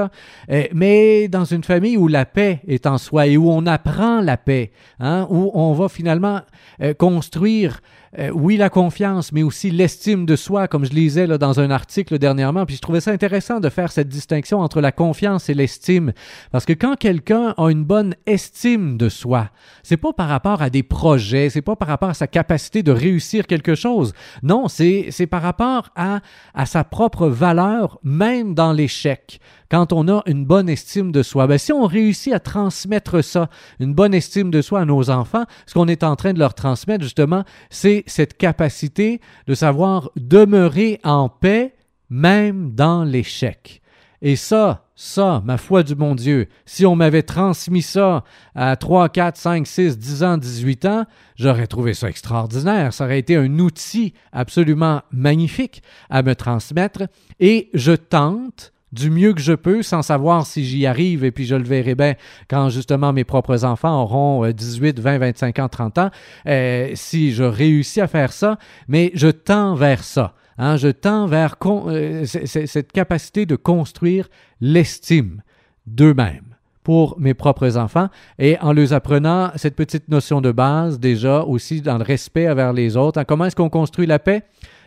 [0.47, 4.21] eh, mais dans une famille où la paix est en soi et où on apprend
[4.21, 6.39] la paix, hein, où on va finalement
[6.79, 7.81] eh, construire
[8.17, 11.71] euh, oui, la confiance, mais aussi l'estime de soi, comme je lisais là, dans un
[11.71, 12.65] article dernièrement.
[12.65, 16.13] Puis je trouvais ça intéressant de faire cette distinction entre la confiance et l'estime.
[16.51, 19.49] Parce que quand quelqu'un a une bonne estime de soi,
[19.83, 22.91] c'est pas par rapport à des projets, c'est pas par rapport à sa capacité de
[22.91, 24.13] réussir quelque chose.
[24.43, 26.21] Non, c'est par rapport à,
[26.53, 29.39] à sa propre valeur, même dans l'échec
[29.69, 31.47] quand on a une bonne estime de soi.
[31.47, 33.49] Ben, si on réussit à transmettre ça,
[33.79, 36.53] une bonne estime de soi à nos enfants, ce qu'on est en train de leur
[36.53, 41.73] transmettre justement, c'est cette capacité de savoir demeurer en paix
[42.09, 43.81] même dans l'échec.
[44.21, 48.23] Et ça, ça, ma foi du bon Dieu, si on m'avait transmis ça
[48.55, 51.05] à 3, 4, 5, 6, 10 ans, 18 ans,
[51.35, 52.93] j'aurais trouvé ça extraordinaire.
[52.93, 57.03] Ça aurait été un outil absolument magnifique à me transmettre.
[57.39, 61.45] Et je tente du mieux que je peux sans savoir si j'y arrive et puis
[61.45, 62.15] je le verrai bien
[62.49, 66.09] quand justement mes propres enfants auront 18, 20, 25 ans, 30 ans,
[66.47, 70.33] euh, si je réussis à faire ça, mais je tends vers ça.
[70.57, 74.27] Hein, je tends vers euh, cette capacité de construire
[74.59, 75.43] l'estime
[75.85, 78.07] d'eux-mêmes pour mes propres enfants
[78.39, 82.73] et en leur apprenant cette petite notion de base déjà aussi dans le respect envers
[82.73, 83.19] les autres.
[83.19, 84.43] Hein, comment est-ce qu'on construit la paix?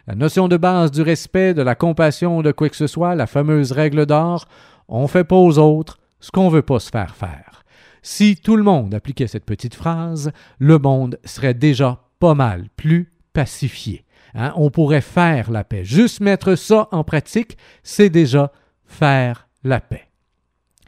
[0.07, 3.27] La notion de base du respect, de la compassion, de quoi que ce soit, la
[3.27, 4.47] fameuse règle d'or,
[4.89, 7.65] on fait pas aux autres ce qu'on veut pas se faire faire.
[8.03, 13.13] Si tout le monde appliquait cette petite phrase, le monde serait déjà pas mal plus
[13.33, 14.05] pacifié.
[14.35, 14.53] Hein?
[14.57, 15.85] On pourrait faire la paix.
[15.85, 18.53] Juste mettre ça en pratique, c'est déjà
[18.87, 20.09] faire la paix.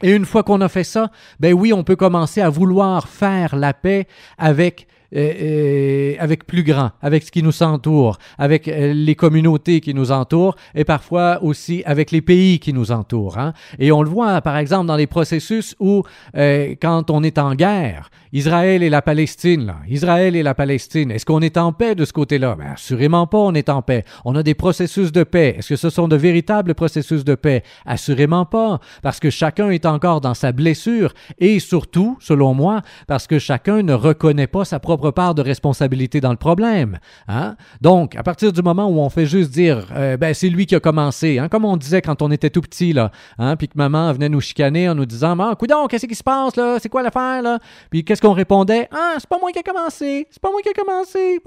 [0.01, 3.55] Et une fois qu'on a fait ça, ben oui, on peut commencer à vouloir faire
[3.55, 4.07] la paix
[4.37, 10.11] avec avec plus grand, avec ce qui nous entoure, avec euh, les communautés qui nous
[10.11, 13.37] entourent et parfois aussi avec les pays qui nous entourent.
[13.37, 13.53] Hein.
[13.79, 16.03] Et on le voit par exemple dans les processus où
[16.35, 19.75] euh, quand on est en guerre, Israël et la Palestine, là.
[19.87, 22.55] Israël et la Palestine, est-ce qu'on est en paix de ce côté-là?
[22.57, 24.05] Ben, assurément pas, on est en paix.
[24.25, 25.55] On a des processus de paix.
[25.57, 27.63] Est-ce que ce sont de véritables processus de paix?
[27.85, 33.27] Assurément pas, parce que chacun est encore dans sa blessure et surtout, selon moi, parce
[33.27, 36.99] que chacun ne reconnaît pas sa propre part de responsabilité dans le problème.
[37.27, 37.55] Hein?
[37.81, 40.75] Donc, à partir du moment où on fait juste dire, euh, ben, c'est lui qui
[40.75, 41.49] a commencé, hein?
[41.49, 42.95] comme on disait quand on était tout petit,
[43.37, 43.55] hein?
[43.55, 45.55] puis que maman venait nous chicaner en nous disant, ah,
[45.89, 46.77] qu'est-ce qui se passe, là?
[46.79, 47.59] C'est quoi l'affaire, là?
[47.89, 48.87] Puis qu'est-ce qu'on répondait?
[48.91, 51.39] Ah, c'est pas moi qui a commencé, c'est pas moi qui a commencé,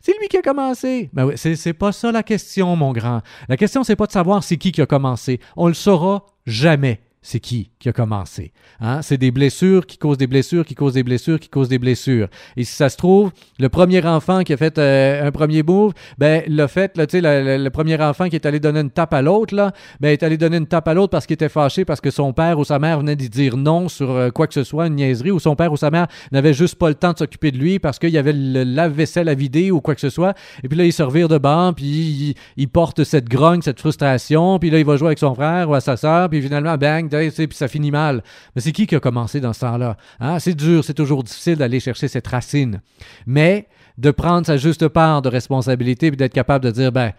[0.00, 1.10] c'est lui qui a commencé.
[1.12, 3.20] Ben c'est pas ça la question, mon grand.
[3.48, 5.40] La question, c'est pas de savoir c'est qui qui a commencé.
[5.56, 8.52] On le saura jamais c'est qui qui a commencé.
[8.80, 9.02] Hein?
[9.02, 12.28] C'est des blessures qui causent des blessures, qui causent des blessures, qui causent des blessures.
[12.56, 15.92] Et si ça se trouve, le premier enfant qui a fait euh, un premier move,
[16.18, 19.14] ben l'a fait, là, tu sais, le, premier enfant qui est allé donner une tape
[19.14, 19.54] à l'autre,
[20.00, 22.32] ben est allé donner une tape à l'autre parce qu'il était fâché parce que son
[22.32, 24.96] père ou sa mère venait de dire non sur euh, quoi que ce soit, une
[24.96, 27.58] niaiserie, ou son père ou sa mère n'avait juste pas le temps de s'occuper de
[27.58, 30.34] lui parce qu'il y avait le lave-vaisselle à vider ou quoi que ce soit.
[30.64, 34.70] Et puis là, il se de banc, puis il, porte cette grogne, cette frustration, puis
[34.70, 37.68] là, il va jouer avec son frère ou sa soeur, puis finalement, bang, puis ça
[37.68, 38.22] finit mal.
[38.54, 39.96] Mais c'est qui qui a commencé dans ce temps-là?
[40.20, 40.38] Hein?
[40.38, 42.80] C'est dur, c'est toujours difficile d'aller chercher cette racine.
[43.26, 43.68] Mais
[44.00, 47.12] de prendre sa juste part de responsabilité puis d'être capable de dire ben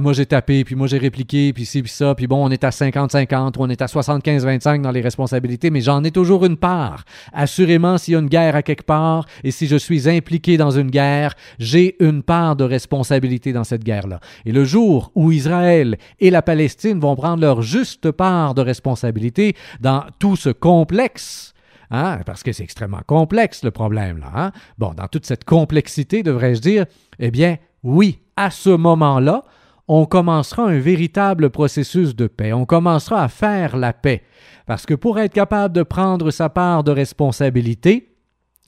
[0.00, 2.64] moi j'ai tapé puis moi j'ai répliqué puis ci puis ça puis bon on est
[2.64, 6.56] à 50-50 ou on est à 75-25 dans les responsabilités mais j'en ai toujours une
[6.56, 7.04] part.
[7.32, 10.72] Assurément s'il y a une guerre à quelque part et si je suis impliqué dans
[10.72, 14.18] une guerre, j'ai une part de responsabilité dans cette guerre-là.
[14.44, 19.54] Et le jour où Israël et la Palestine vont prendre leur juste part de responsabilité
[19.80, 21.54] dans tout ce complexe
[21.90, 24.18] Hein, parce que c'est extrêmement complexe le problème.
[24.18, 24.52] Là, hein.
[24.78, 26.86] Bon, dans toute cette complexité, devrais-je dire,
[27.18, 29.44] eh bien, oui, à ce moment-là,
[29.88, 32.52] on commencera un véritable processus de paix.
[32.52, 34.22] On commencera à faire la paix.
[34.66, 38.16] Parce que pour être capable de prendre sa part de responsabilité,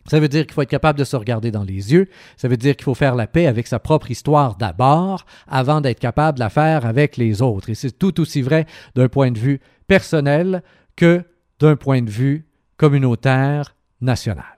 [0.08, 2.08] ça veut dire qu'il faut être capable de se regarder dans les yeux.
[2.36, 6.00] Ça veut dire qu'il faut faire la paix avec sa propre histoire d'abord, avant d'être
[6.00, 7.68] capable de la faire avec les autres.
[7.68, 10.62] Et c'est tout aussi vrai d'un point de vue personnel
[10.96, 11.24] que
[11.58, 12.47] d'un point de vue
[12.78, 14.57] communautaire nationale.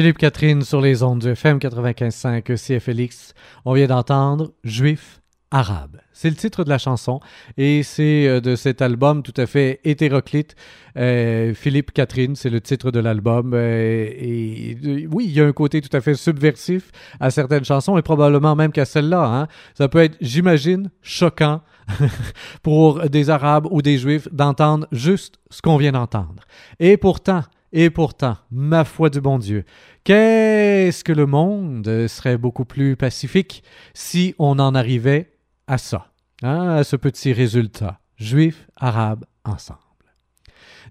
[0.00, 3.34] Philippe Catherine sur les ondes du FM 95.5 CFLX.
[3.66, 5.20] On vient d'entendre Juif
[5.50, 5.98] arabe.
[6.14, 7.20] C'est le titre de la chanson
[7.58, 10.54] et c'est euh, de cet album tout à fait hétéroclite.
[10.96, 13.52] Euh, Philippe Catherine, c'est le titre de l'album.
[13.52, 16.90] euh, et oui, il y a un côté tout à fait subversif
[17.20, 19.26] à certaines chansons et probablement même qu'à celle-là.
[19.26, 19.48] hein.
[19.74, 21.60] Ça peut être, j'imagine, choquant
[22.62, 26.44] pour des Arabes ou des Juifs d'entendre juste ce qu'on vient d'entendre.
[26.78, 27.42] Et pourtant,
[27.72, 29.64] et pourtant, ma foi du bon Dieu,
[30.04, 33.62] qu'est-ce que le monde serait beaucoup plus pacifique
[33.94, 35.32] si on en arrivait
[35.66, 36.12] à ça,
[36.42, 39.78] hein, à ce petit résultat, juifs, arabes, ensemble.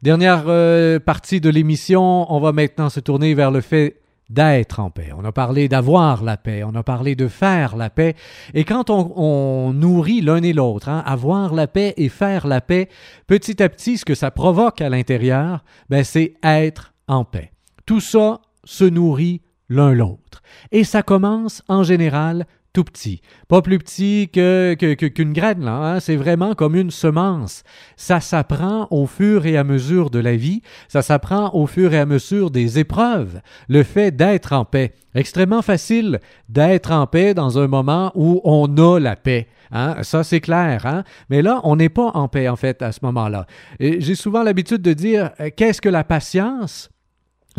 [0.02, 4.00] Dernière euh, partie de l'émission, on va maintenant se tourner vers le fait
[4.30, 5.10] d'être en paix.
[5.18, 8.16] On a parlé d'avoir la paix, on a parlé de faire la paix.
[8.54, 12.62] Et quand on, on nourrit l'un et l'autre, hein, avoir la paix et faire la
[12.62, 12.90] paix,
[13.28, 17.52] petit à petit, ce que ça provoque à l'intérieur, ben, c'est être en paix.
[17.86, 20.42] Tout ça se nourrit l'un l'autre.
[20.72, 23.22] Et ça commence en général tout petit.
[23.48, 25.72] Pas plus petit que, que- que- qu'une graine, là.
[25.96, 26.00] hein.
[26.00, 27.64] C'est vraiment comme une semence.
[27.98, 30.62] Ça s'apprend au fur et à mesure de la vie.
[30.88, 33.42] Ça s'apprend au fur et à mesure des épreuves.
[33.68, 34.94] Le fait d'être en paix.
[35.16, 39.48] Extrêmement facile d'être en paix dans un moment où on a la paix.
[39.72, 39.96] hein.
[40.04, 40.86] Ça, c'est clair.
[40.86, 41.04] hein.
[41.32, 43.48] Mais là, on n'est pas en paix, en fait, à ce moment-là.
[43.80, 46.90] Et J'ai souvent l'habitude de dire, euh, qu'est-ce que la patience?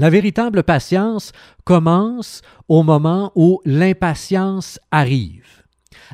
[0.01, 1.33] La véritable patience
[1.65, 5.45] commence au moment où l'impatience arrive.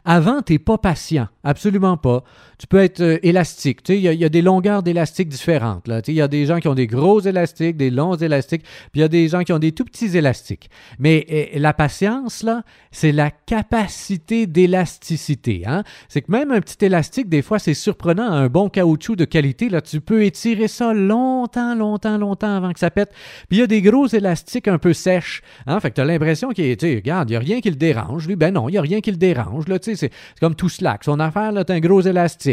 [0.05, 2.25] Avant, tu n'es pas patient, absolument pas.
[2.59, 3.81] Tu peux être euh, élastique.
[3.89, 5.89] Il y, a- des longueurs d'élastique différentes.
[6.09, 9.01] Il y a des gens qui ont des gros élastiques, des longs élastiques, puis il
[9.01, 10.71] y a des gens qui ont des tout petits élastiques.
[10.99, 12.47] Mais euh, la patience,
[12.91, 15.65] c'est la capacité d'élasticité.
[15.67, 15.85] Hein?
[16.09, 18.31] C'est que même un petit élastique, des fois, c'est surprenant.
[18.31, 22.79] Un bon caoutchouc de qualité, là, tu peux étirer ça longtemps, longtemps, longtemps avant que
[22.79, 23.11] ça pète.
[23.49, 25.43] Puis il y a des gros élastiques un peu sèches.
[25.67, 25.79] Hein?
[25.81, 28.27] Fait que tu as l'impression qu'il est, regarde, il n'y a rien qui le dérange.
[28.27, 29.65] Lui, ben non, il n'y a rien qui le dérange.
[29.83, 31.05] C'est comme tout slack.
[31.05, 32.46] Son affaire, là, t'as un gros élastique.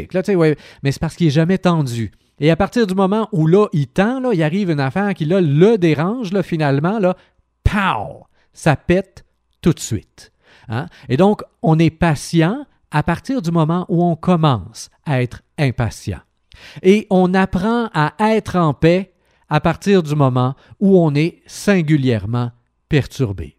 [0.84, 2.12] Mais c'est parce qu'il n'est jamais tendu.
[2.40, 5.26] Et à partir du moment où là, il tend, là, il arrive une affaire qui
[5.26, 7.16] le dérange, là, finalement, là,
[7.64, 8.26] pow!
[8.54, 9.26] Ça pète
[9.62, 10.32] tout de suite.
[10.70, 10.88] Hein?
[11.10, 16.20] Et donc, on est patient à partir du moment où on commence à être impatient.
[16.82, 19.14] Et on apprend à être en paix
[19.50, 22.52] à partir du moment où on est singulièrement
[22.90, 23.58] perturbé.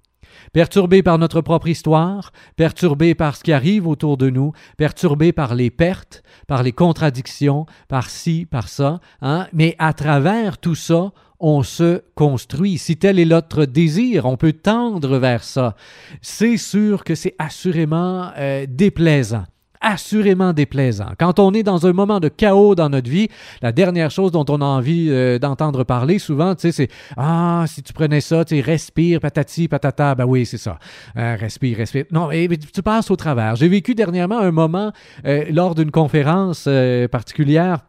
[0.54, 5.56] Perturbé par notre propre histoire, perturbé par ce qui arrive autour de nous, perturbé par
[5.56, 9.48] les pertes, par les contradictions, par ci, par ça, hein?
[9.52, 12.78] mais à travers tout ça, on se construit.
[12.78, 15.74] Si tel est notre désir, on peut tendre vers ça.
[16.22, 19.46] C'est sûr que c'est assurément euh, déplaisant
[19.84, 21.12] assurément déplaisant.
[21.18, 23.28] Quand on est dans un moment de chaos dans notre vie,
[23.62, 27.64] la dernière chose dont on a envie euh, d'entendre parler souvent, tu sais, c'est ah
[27.66, 30.78] si tu prenais ça, tu sais, respire, patati, patata, ben oui c'est ça,
[31.16, 32.06] Euh, respire, respire.
[32.10, 33.56] Non, mais, mais tu passes au travers.
[33.56, 34.92] J'ai vécu dernièrement un moment
[35.26, 37.80] euh, lors d'une conférence euh, particulière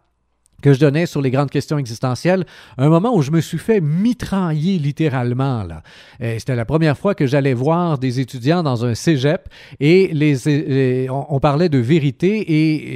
[0.65, 2.43] que je donnais sur les grandes questions existentielles,
[2.79, 5.61] un moment où je me suis fait mitrailler littéralement.
[5.63, 5.83] Là.
[6.21, 9.47] Euh, C'était la première fois que j'allais voir des étudiants dans un cégep
[9.79, 12.29] et les, les- on, parlait de vérité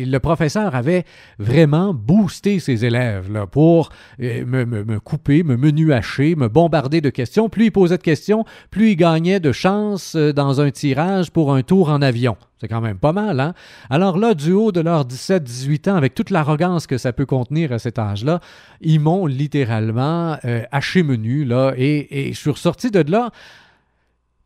[0.02, 1.04] et le professeur avait
[1.38, 3.90] vraiment boosté ses élèves là, pour
[4.20, 7.50] euh, me, couper, me menuacher, me bombarder de questions.
[7.50, 11.54] Plus il posait de questions, plus il gagnait de chances euh, dans un tirage pour
[11.54, 12.36] un tour en avion.
[12.60, 13.54] C'est quand même pas mal, hein?
[13.90, 17.72] Alors là, du haut de leurs 17-18 ans, avec toute l'arrogance que ça peut contenir
[17.72, 18.42] à cet âge-là,
[18.82, 23.32] ils m'ont littéralement euh, haché menu, là, et, et je suis ressorti de là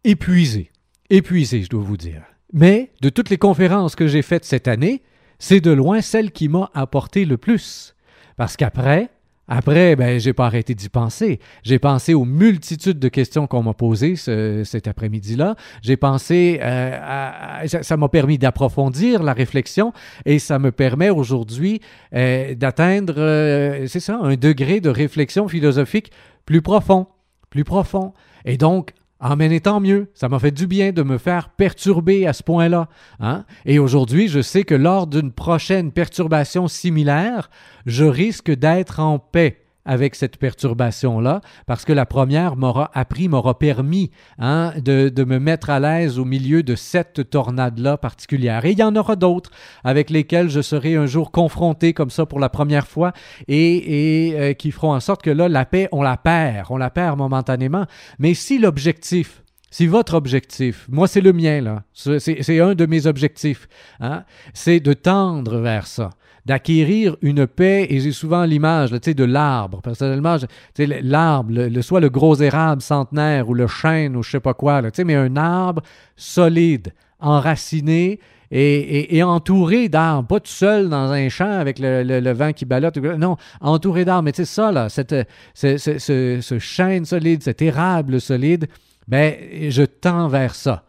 [0.03, 0.69] épuisé.
[1.09, 2.23] Épuisé, je dois vous dire.
[2.51, 5.01] Mais de toutes les conférences que j'ai faites cette année,
[5.39, 7.95] c'est de loin celle qui m'a apporté le plus.
[8.37, 9.09] Parce qu'après,
[9.47, 11.39] après, ben, j'ai pas arrêté d'y penser.
[11.63, 15.55] J'ai pensé aux multitudes de questions qu'on m'a posées ce- cet après-midi-là.
[15.81, 19.91] J'ai pensé, euh, à- ça m'a permis d'approfondir la réflexion
[20.25, 21.81] et ça me permet aujourd'hui
[22.15, 26.11] euh, d'atteindre, euh, c'est ça, un degré de réflexion philosophique
[26.45, 27.07] plus profond,
[27.49, 28.13] plus profond.
[28.45, 28.91] Et donc,
[29.25, 30.11] ah, mais tant mieux.
[30.13, 32.89] Ça m'a fait du bien de me faire perturber à ce point-là.
[33.21, 33.45] hein.
[33.65, 37.49] Et aujourd'hui, je sais que lors d'une prochaine perturbation similaire,
[37.85, 43.59] je risque d'être en paix avec cette perturbation-là, parce que la première m'aura appris, m'aura
[43.59, 48.65] permis hein, de, de me mettre à l'aise au milieu de cette tornade-là particulière.
[48.65, 49.51] Et il y en aura d'autres
[49.83, 53.13] avec lesquelles je serai un jour confronté comme ça pour la première fois
[53.47, 56.77] et, et, euh, qui feront en sorte que là, la paix, on la perd, on
[56.77, 57.85] la perd momentanément.
[58.19, 62.85] Mais si l'objectif, si votre objectif, moi c'est le mien là, c'est c'est un de
[62.85, 63.67] mes objectifs,
[63.99, 64.23] hein,
[64.53, 66.11] c'est de tendre vers ça,
[66.45, 69.81] d'acquérir une paix, et j'ai souvent l'image de l'arbre.
[69.81, 70.35] Personnellement,
[70.77, 74.81] l'arbre, le, soit le gros érable centenaire ou le chêne ou je sais pas quoi,
[75.05, 75.81] mais un arbre
[76.17, 78.19] solide, enraciné
[78.51, 82.97] et, entouré d'arbres, pas tout seul dans un champ avec le, le- vent qui ballotte.
[82.97, 84.23] Non, entouré d'arbres.
[84.23, 85.15] Mais sais, ça, là, cette,
[85.55, 88.67] ce, ce- ce- ce chêne solide, cet érable solide,
[89.07, 89.33] ben,
[89.69, 90.83] je tends vers ça.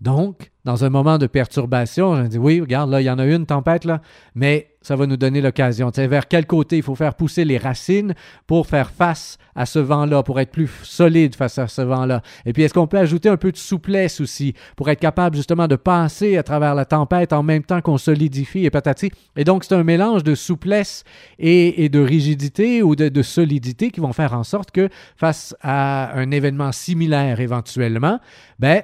[0.00, 3.26] Donc, dans un moment de perturbation, je dis, oui, regarde, là, il y en a
[3.26, 4.00] une tempête, là,
[4.34, 5.90] mais ça va nous donner l'occasion.
[5.90, 8.14] Tu sais, vers quel côté il faut faire pousser les racines
[8.46, 12.22] pour faire face à ce vent-là, pour être plus solide face à ce vent-là?
[12.46, 15.68] Et puis, est-ce qu'on peut ajouter un peu de souplesse aussi pour être capable justement
[15.68, 19.10] de passer à travers la tempête en même temps qu'on solidifie et patati?
[19.36, 21.04] Et donc, c'est un mélange de souplesse
[21.38, 25.54] et, et de rigidité ou de, de solidité qui vont faire en sorte que face
[25.60, 28.18] à un événement similaire éventuellement,
[28.58, 28.82] ben,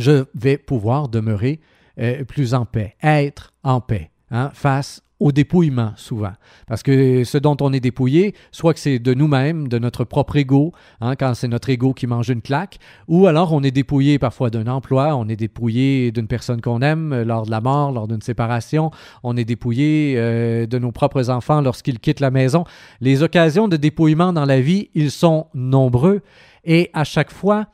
[0.00, 1.60] je vais pouvoir demeurer
[1.98, 6.32] euh, plus en paix, être en paix hein, face au dépouillement souvent.
[6.66, 10.36] Parce que ce dont on est dépouillé, soit que c'est de nous-mêmes, de notre propre
[10.36, 10.72] ego,
[11.02, 14.48] hein, quand c'est notre ego qui mange une claque, ou alors on est dépouillé parfois
[14.48, 18.08] d'un emploi, on est dépouillé d'une personne qu'on aime euh, lors de la mort, lors
[18.08, 18.90] d'une séparation,
[19.22, 22.64] on est dépouillé euh, de nos propres enfants lorsqu'ils quittent la maison.
[23.02, 26.22] Les occasions de dépouillement dans la vie, ils sont nombreux
[26.64, 27.66] et à chaque fois,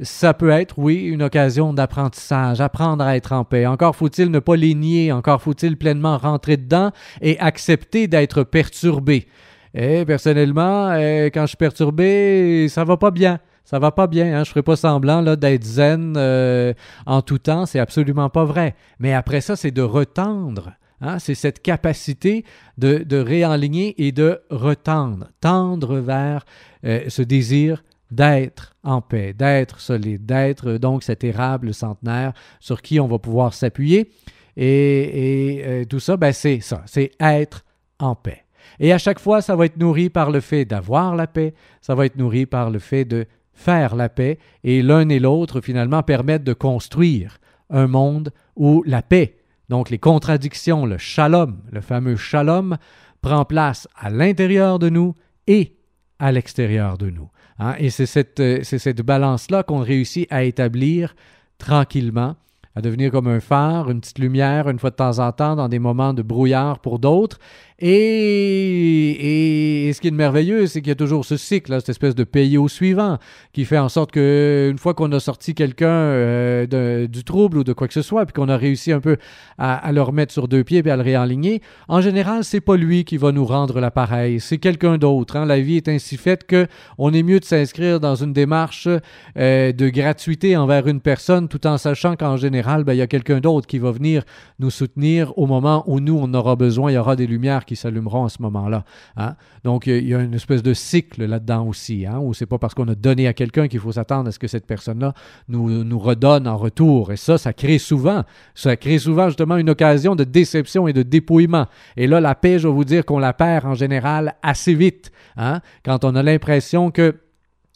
[0.00, 3.66] ça peut être, oui, une occasion d'apprentissage, apprendre à être en paix.
[3.66, 6.90] Encore faut-il ne pas les nier, encore faut-il pleinement rentrer dedans
[7.20, 9.28] et accepter d'être perturbé.
[9.72, 13.38] Et personnellement, euh, quand je suis perturbé, ça va pas bien.
[13.64, 14.44] Ça va pas bien, hein?
[14.44, 16.74] je ferai pas semblant là, d'être zen euh,
[17.06, 18.74] en tout temps, c'est absolument pas vrai.
[18.98, 20.72] Mais après ça, c'est de retendre.
[21.00, 21.18] Hein?
[21.18, 22.44] C'est cette capacité
[22.76, 26.44] de, de réaligner et de retendre, tendre vers
[26.84, 33.00] euh, ce désir d'être en paix, d'être solide, d'être donc cet érable centenaire sur qui
[33.00, 34.10] on va pouvoir s'appuyer.
[34.56, 37.64] Et, et euh, tout ça, ben, c'est ça, c'est être
[37.98, 38.44] en paix.
[38.80, 41.94] Et à chaque fois, ça va être nourri par le fait d'avoir la paix, ça
[41.94, 46.02] va être nourri par le fait de faire la paix, et l'un et l'autre, finalement,
[46.02, 47.38] permettent de construire
[47.70, 49.36] un monde où la paix,
[49.68, 52.76] donc les contradictions, le shalom, le fameux shalom,
[53.20, 55.14] prend place à l'intérieur de nous
[55.46, 55.76] et
[56.18, 57.30] à l'extérieur de nous.
[57.58, 57.74] Hein?
[57.78, 61.14] Et c'est cette, euh, c'est cette balance-là qu'on réussit à établir
[61.58, 62.36] tranquillement,
[62.76, 65.68] à devenir comme un phare, une petite lumière une fois de temps en temps dans
[65.68, 67.38] des moments de brouillard pour d'autres,
[67.80, 72.14] et, et, ce qui est merveilleux, c'est qu'il y a toujours ce cycle, cette espèce
[72.14, 73.18] de pays au suivant,
[73.52, 77.64] qui fait en sorte que une fois qu'on a sorti quelqu'un euh, du trouble ou
[77.64, 79.16] de quoi que ce soit, puis qu'on a réussi un peu
[79.58, 82.76] à, à, le remettre sur deux pieds et à le réaligner, en général, c'est pas
[82.76, 85.34] lui qui va nous rendre l'appareil, c'est quelqu'un d'autre.
[85.34, 85.44] Hein.
[85.44, 88.88] La vie est ainsi faite que on est mieux de s'inscrire dans une démarche
[89.36, 93.06] euh, de gratuité envers une personne, tout en sachant qu'en général, ben, il y a
[93.06, 94.22] quelqu'un d'autre qui va venir
[94.58, 97.76] nous soutenir au moment où nous on aura besoin, il y aura des lumières qui
[97.76, 98.84] s'allumeront à ce moment-là.
[99.16, 99.34] Hein?
[99.64, 102.74] Donc, il y a une espèce de cycle là-dedans aussi, hein, où c'est pas parce
[102.74, 105.14] qu'on a donné à quelqu'un qu'il faut s'attendre à ce que cette personne-là
[105.48, 107.12] nous, nous redonne en retour.
[107.12, 111.02] Et ça, ça crée souvent, ça crée souvent justement une occasion de déception et de
[111.02, 111.66] dépouillement.
[111.96, 115.10] Et là, la paix, je vais vous dire qu'on la perd en général assez vite,
[115.36, 117.14] hein, quand on a l'impression que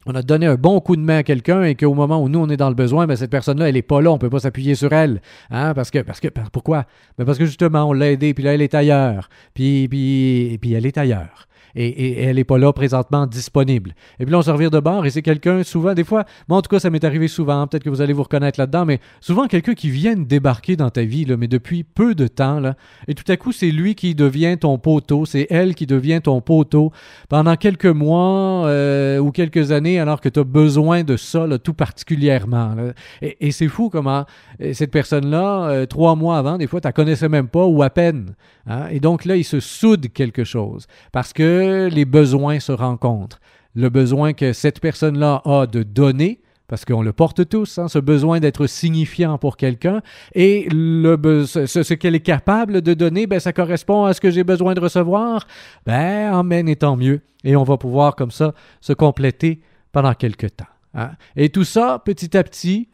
[0.09, 2.39] on a donné un bon coup de main à quelqu'un et qu'au moment où nous
[2.39, 4.31] on est dans le besoin, ben, cette personne-là, elle n'est pas là, on ne peut
[4.31, 5.21] pas s'appuyer sur elle.
[5.51, 6.87] Hein, parce que, parce que, pourquoi?
[7.19, 9.29] Ben parce que justement, on l'a aidée, puis là, elle est ailleurs.
[9.53, 11.47] Puis, puis, puis elle est ailleurs
[11.79, 13.95] et, elle n'est pas là présentement disponible.
[14.19, 16.59] Et puis là, on se revient de bord et c'est quelqu'un, souvent, des fois, moi
[16.59, 19.01] en tout cas, ça m'est arrivé souvent, peut-être que vous allez vous reconnaître là-dedans, mais
[19.21, 22.75] souvent quelqu'un qui vient débarquer dans ta vie, là, mais depuis peu de temps, là,
[23.07, 26.41] et tout à coup, c'est lui qui devient ton poteau, c'est elle qui devient ton
[26.41, 26.93] poteau
[27.29, 31.75] pendant quelques mois euh, ou quelques années, alors que tu as besoin de ça, tout
[31.75, 32.75] particulièrement.
[33.23, 34.25] Et, c'est fou comment
[34.61, 37.83] euh, cette personne-là, euh, trois mois avant, des fois, tu la connaissais même pas ou
[37.83, 38.35] à peine.
[38.67, 38.87] Hein.
[38.91, 43.41] Et donc là, il se soude quelque chose parce que les besoins se rencontrent.
[43.75, 47.99] Le besoin que cette personne-là a de donner, parce qu'on le porte tous, hein, ce
[47.99, 50.03] besoin d'être signifiant pour quelqu'un,
[50.35, 54.45] et le ce, qu'elle est capable de donner, ben, ça correspond à ce que j'ai
[54.45, 55.47] besoin de recevoir,
[55.87, 57.21] ben, emmène et tant mieux.
[57.45, 59.61] Et on va pouvoir comme ça se compléter
[59.93, 60.65] pendant quelques temps.
[60.95, 61.11] Hein.
[61.37, 62.89] Et tout ça, petit à petit,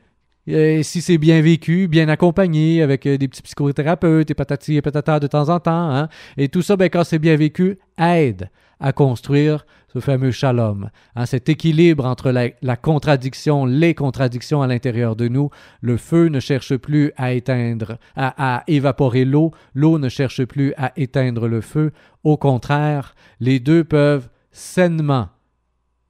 [0.46, 5.20] si c'est bien vécu, bien accompagné, avec euh, des petits psychothérapeutes et patati et patata
[5.20, 8.92] de temps en temps, hein, et tout ça, ben, quand c'est bien vécu, aide à
[8.92, 9.64] construire
[9.94, 15.50] ce fameux shalom, hein, cet équilibre entre la, contradiction, les contradictions à l'intérieur de nous.
[15.80, 20.92] Le feu ne cherche plus à éteindre, à, évaporer l'eau, l'eau ne cherche plus à
[20.96, 21.92] éteindre le feu.
[22.24, 25.28] Au contraire, les deux peuvent sainement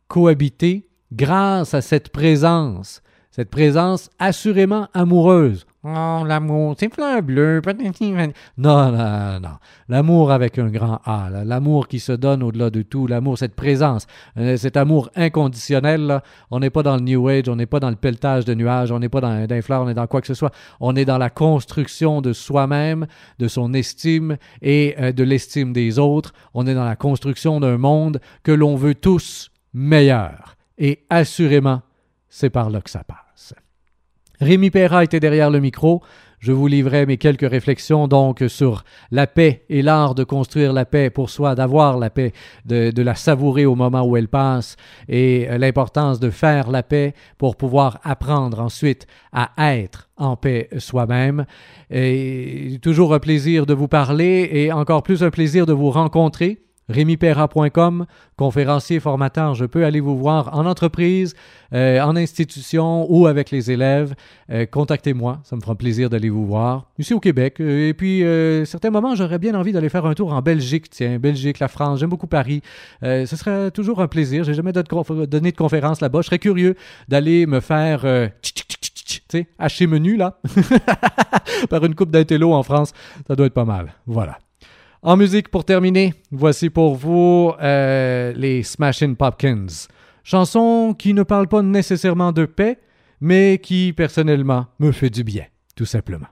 [0.08, 3.02] cohabiter grâce à cette présence,
[3.34, 5.66] cette présence assurément amoureuse.
[5.82, 7.60] Oh, l'amour, c'est fleur bleue.
[8.56, 9.56] Non, non, non.
[9.88, 14.06] L'amour avec un grand A, l'amour qui se donne au-delà de tout, l'amour, cette présence,
[14.36, 16.22] euh, cet amour inconditionnel.
[16.52, 18.92] On n'est pas dans le New Age, on n'est pas dans le pelletage de nuages,
[18.92, 20.52] on n'est pas dans, dans fleurs, on est dans quoi que ce soit.
[20.78, 23.08] On est dans la construction de soi-même,
[23.40, 26.34] de son estime et euh, de l'estime des autres.
[26.54, 30.54] On est dans la construction d'un monde que l'on veut tous meilleur.
[30.78, 31.82] Et assurément,
[32.28, 33.23] c'est par là que ça passe.
[34.40, 36.02] Rémi Perra était derrière le micro.
[36.40, 40.84] Je vous livrais mes quelques réflexions donc sur la paix et l'art de construire la
[40.84, 42.32] paix pour soi, d'avoir la paix,
[42.66, 44.76] de, la savourer au moment où elle passe
[45.08, 50.68] et euh, l'importance de faire la paix pour pouvoir apprendre ensuite à être en paix
[50.76, 51.46] soi-même.
[52.82, 58.06] Toujours un plaisir de vous parler et encore plus un plaisir de vous rencontrer rémipera.com,
[58.36, 61.34] conférencier, formateur, je peux aller vous voir en entreprise,
[61.72, 64.14] euh, en institution ou avec les élèves.
[64.50, 66.90] Euh, Contactez-moi, ça me fera plaisir d'aller vous voir.
[66.98, 67.60] Ici au Québec.
[67.60, 70.90] Euh, et puis, euh, certains moments, j'aurais bien envie d'aller faire un tour en Belgique,
[70.90, 72.62] tiens, Belgique, la France, j'aime beaucoup Paris.
[73.02, 74.44] Ce serait toujours un plaisir.
[74.44, 76.20] J'ai jamais donné de, conférence là-bas.
[76.22, 76.76] Je serais curieux
[77.08, 78.04] d'aller me faire,
[79.58, 80.38] hacher menu, là,
[81.70, 82.92] par une coupe d'intello en France.
[83.26, 83.94] Ça doit être pas mal.
[84.06, 84.38] Voilà.
[85.06, 89.66] En musique, pour terminer, voici pour vous euh, les Smashing Pumpkins.
[90.22, 92.78] Chanson qui ne parle pas nécessairement de paix,
[93.20, 95.44] mais qui, personnellement, me fait du bien,
[95.76, 96.28] tout simplement.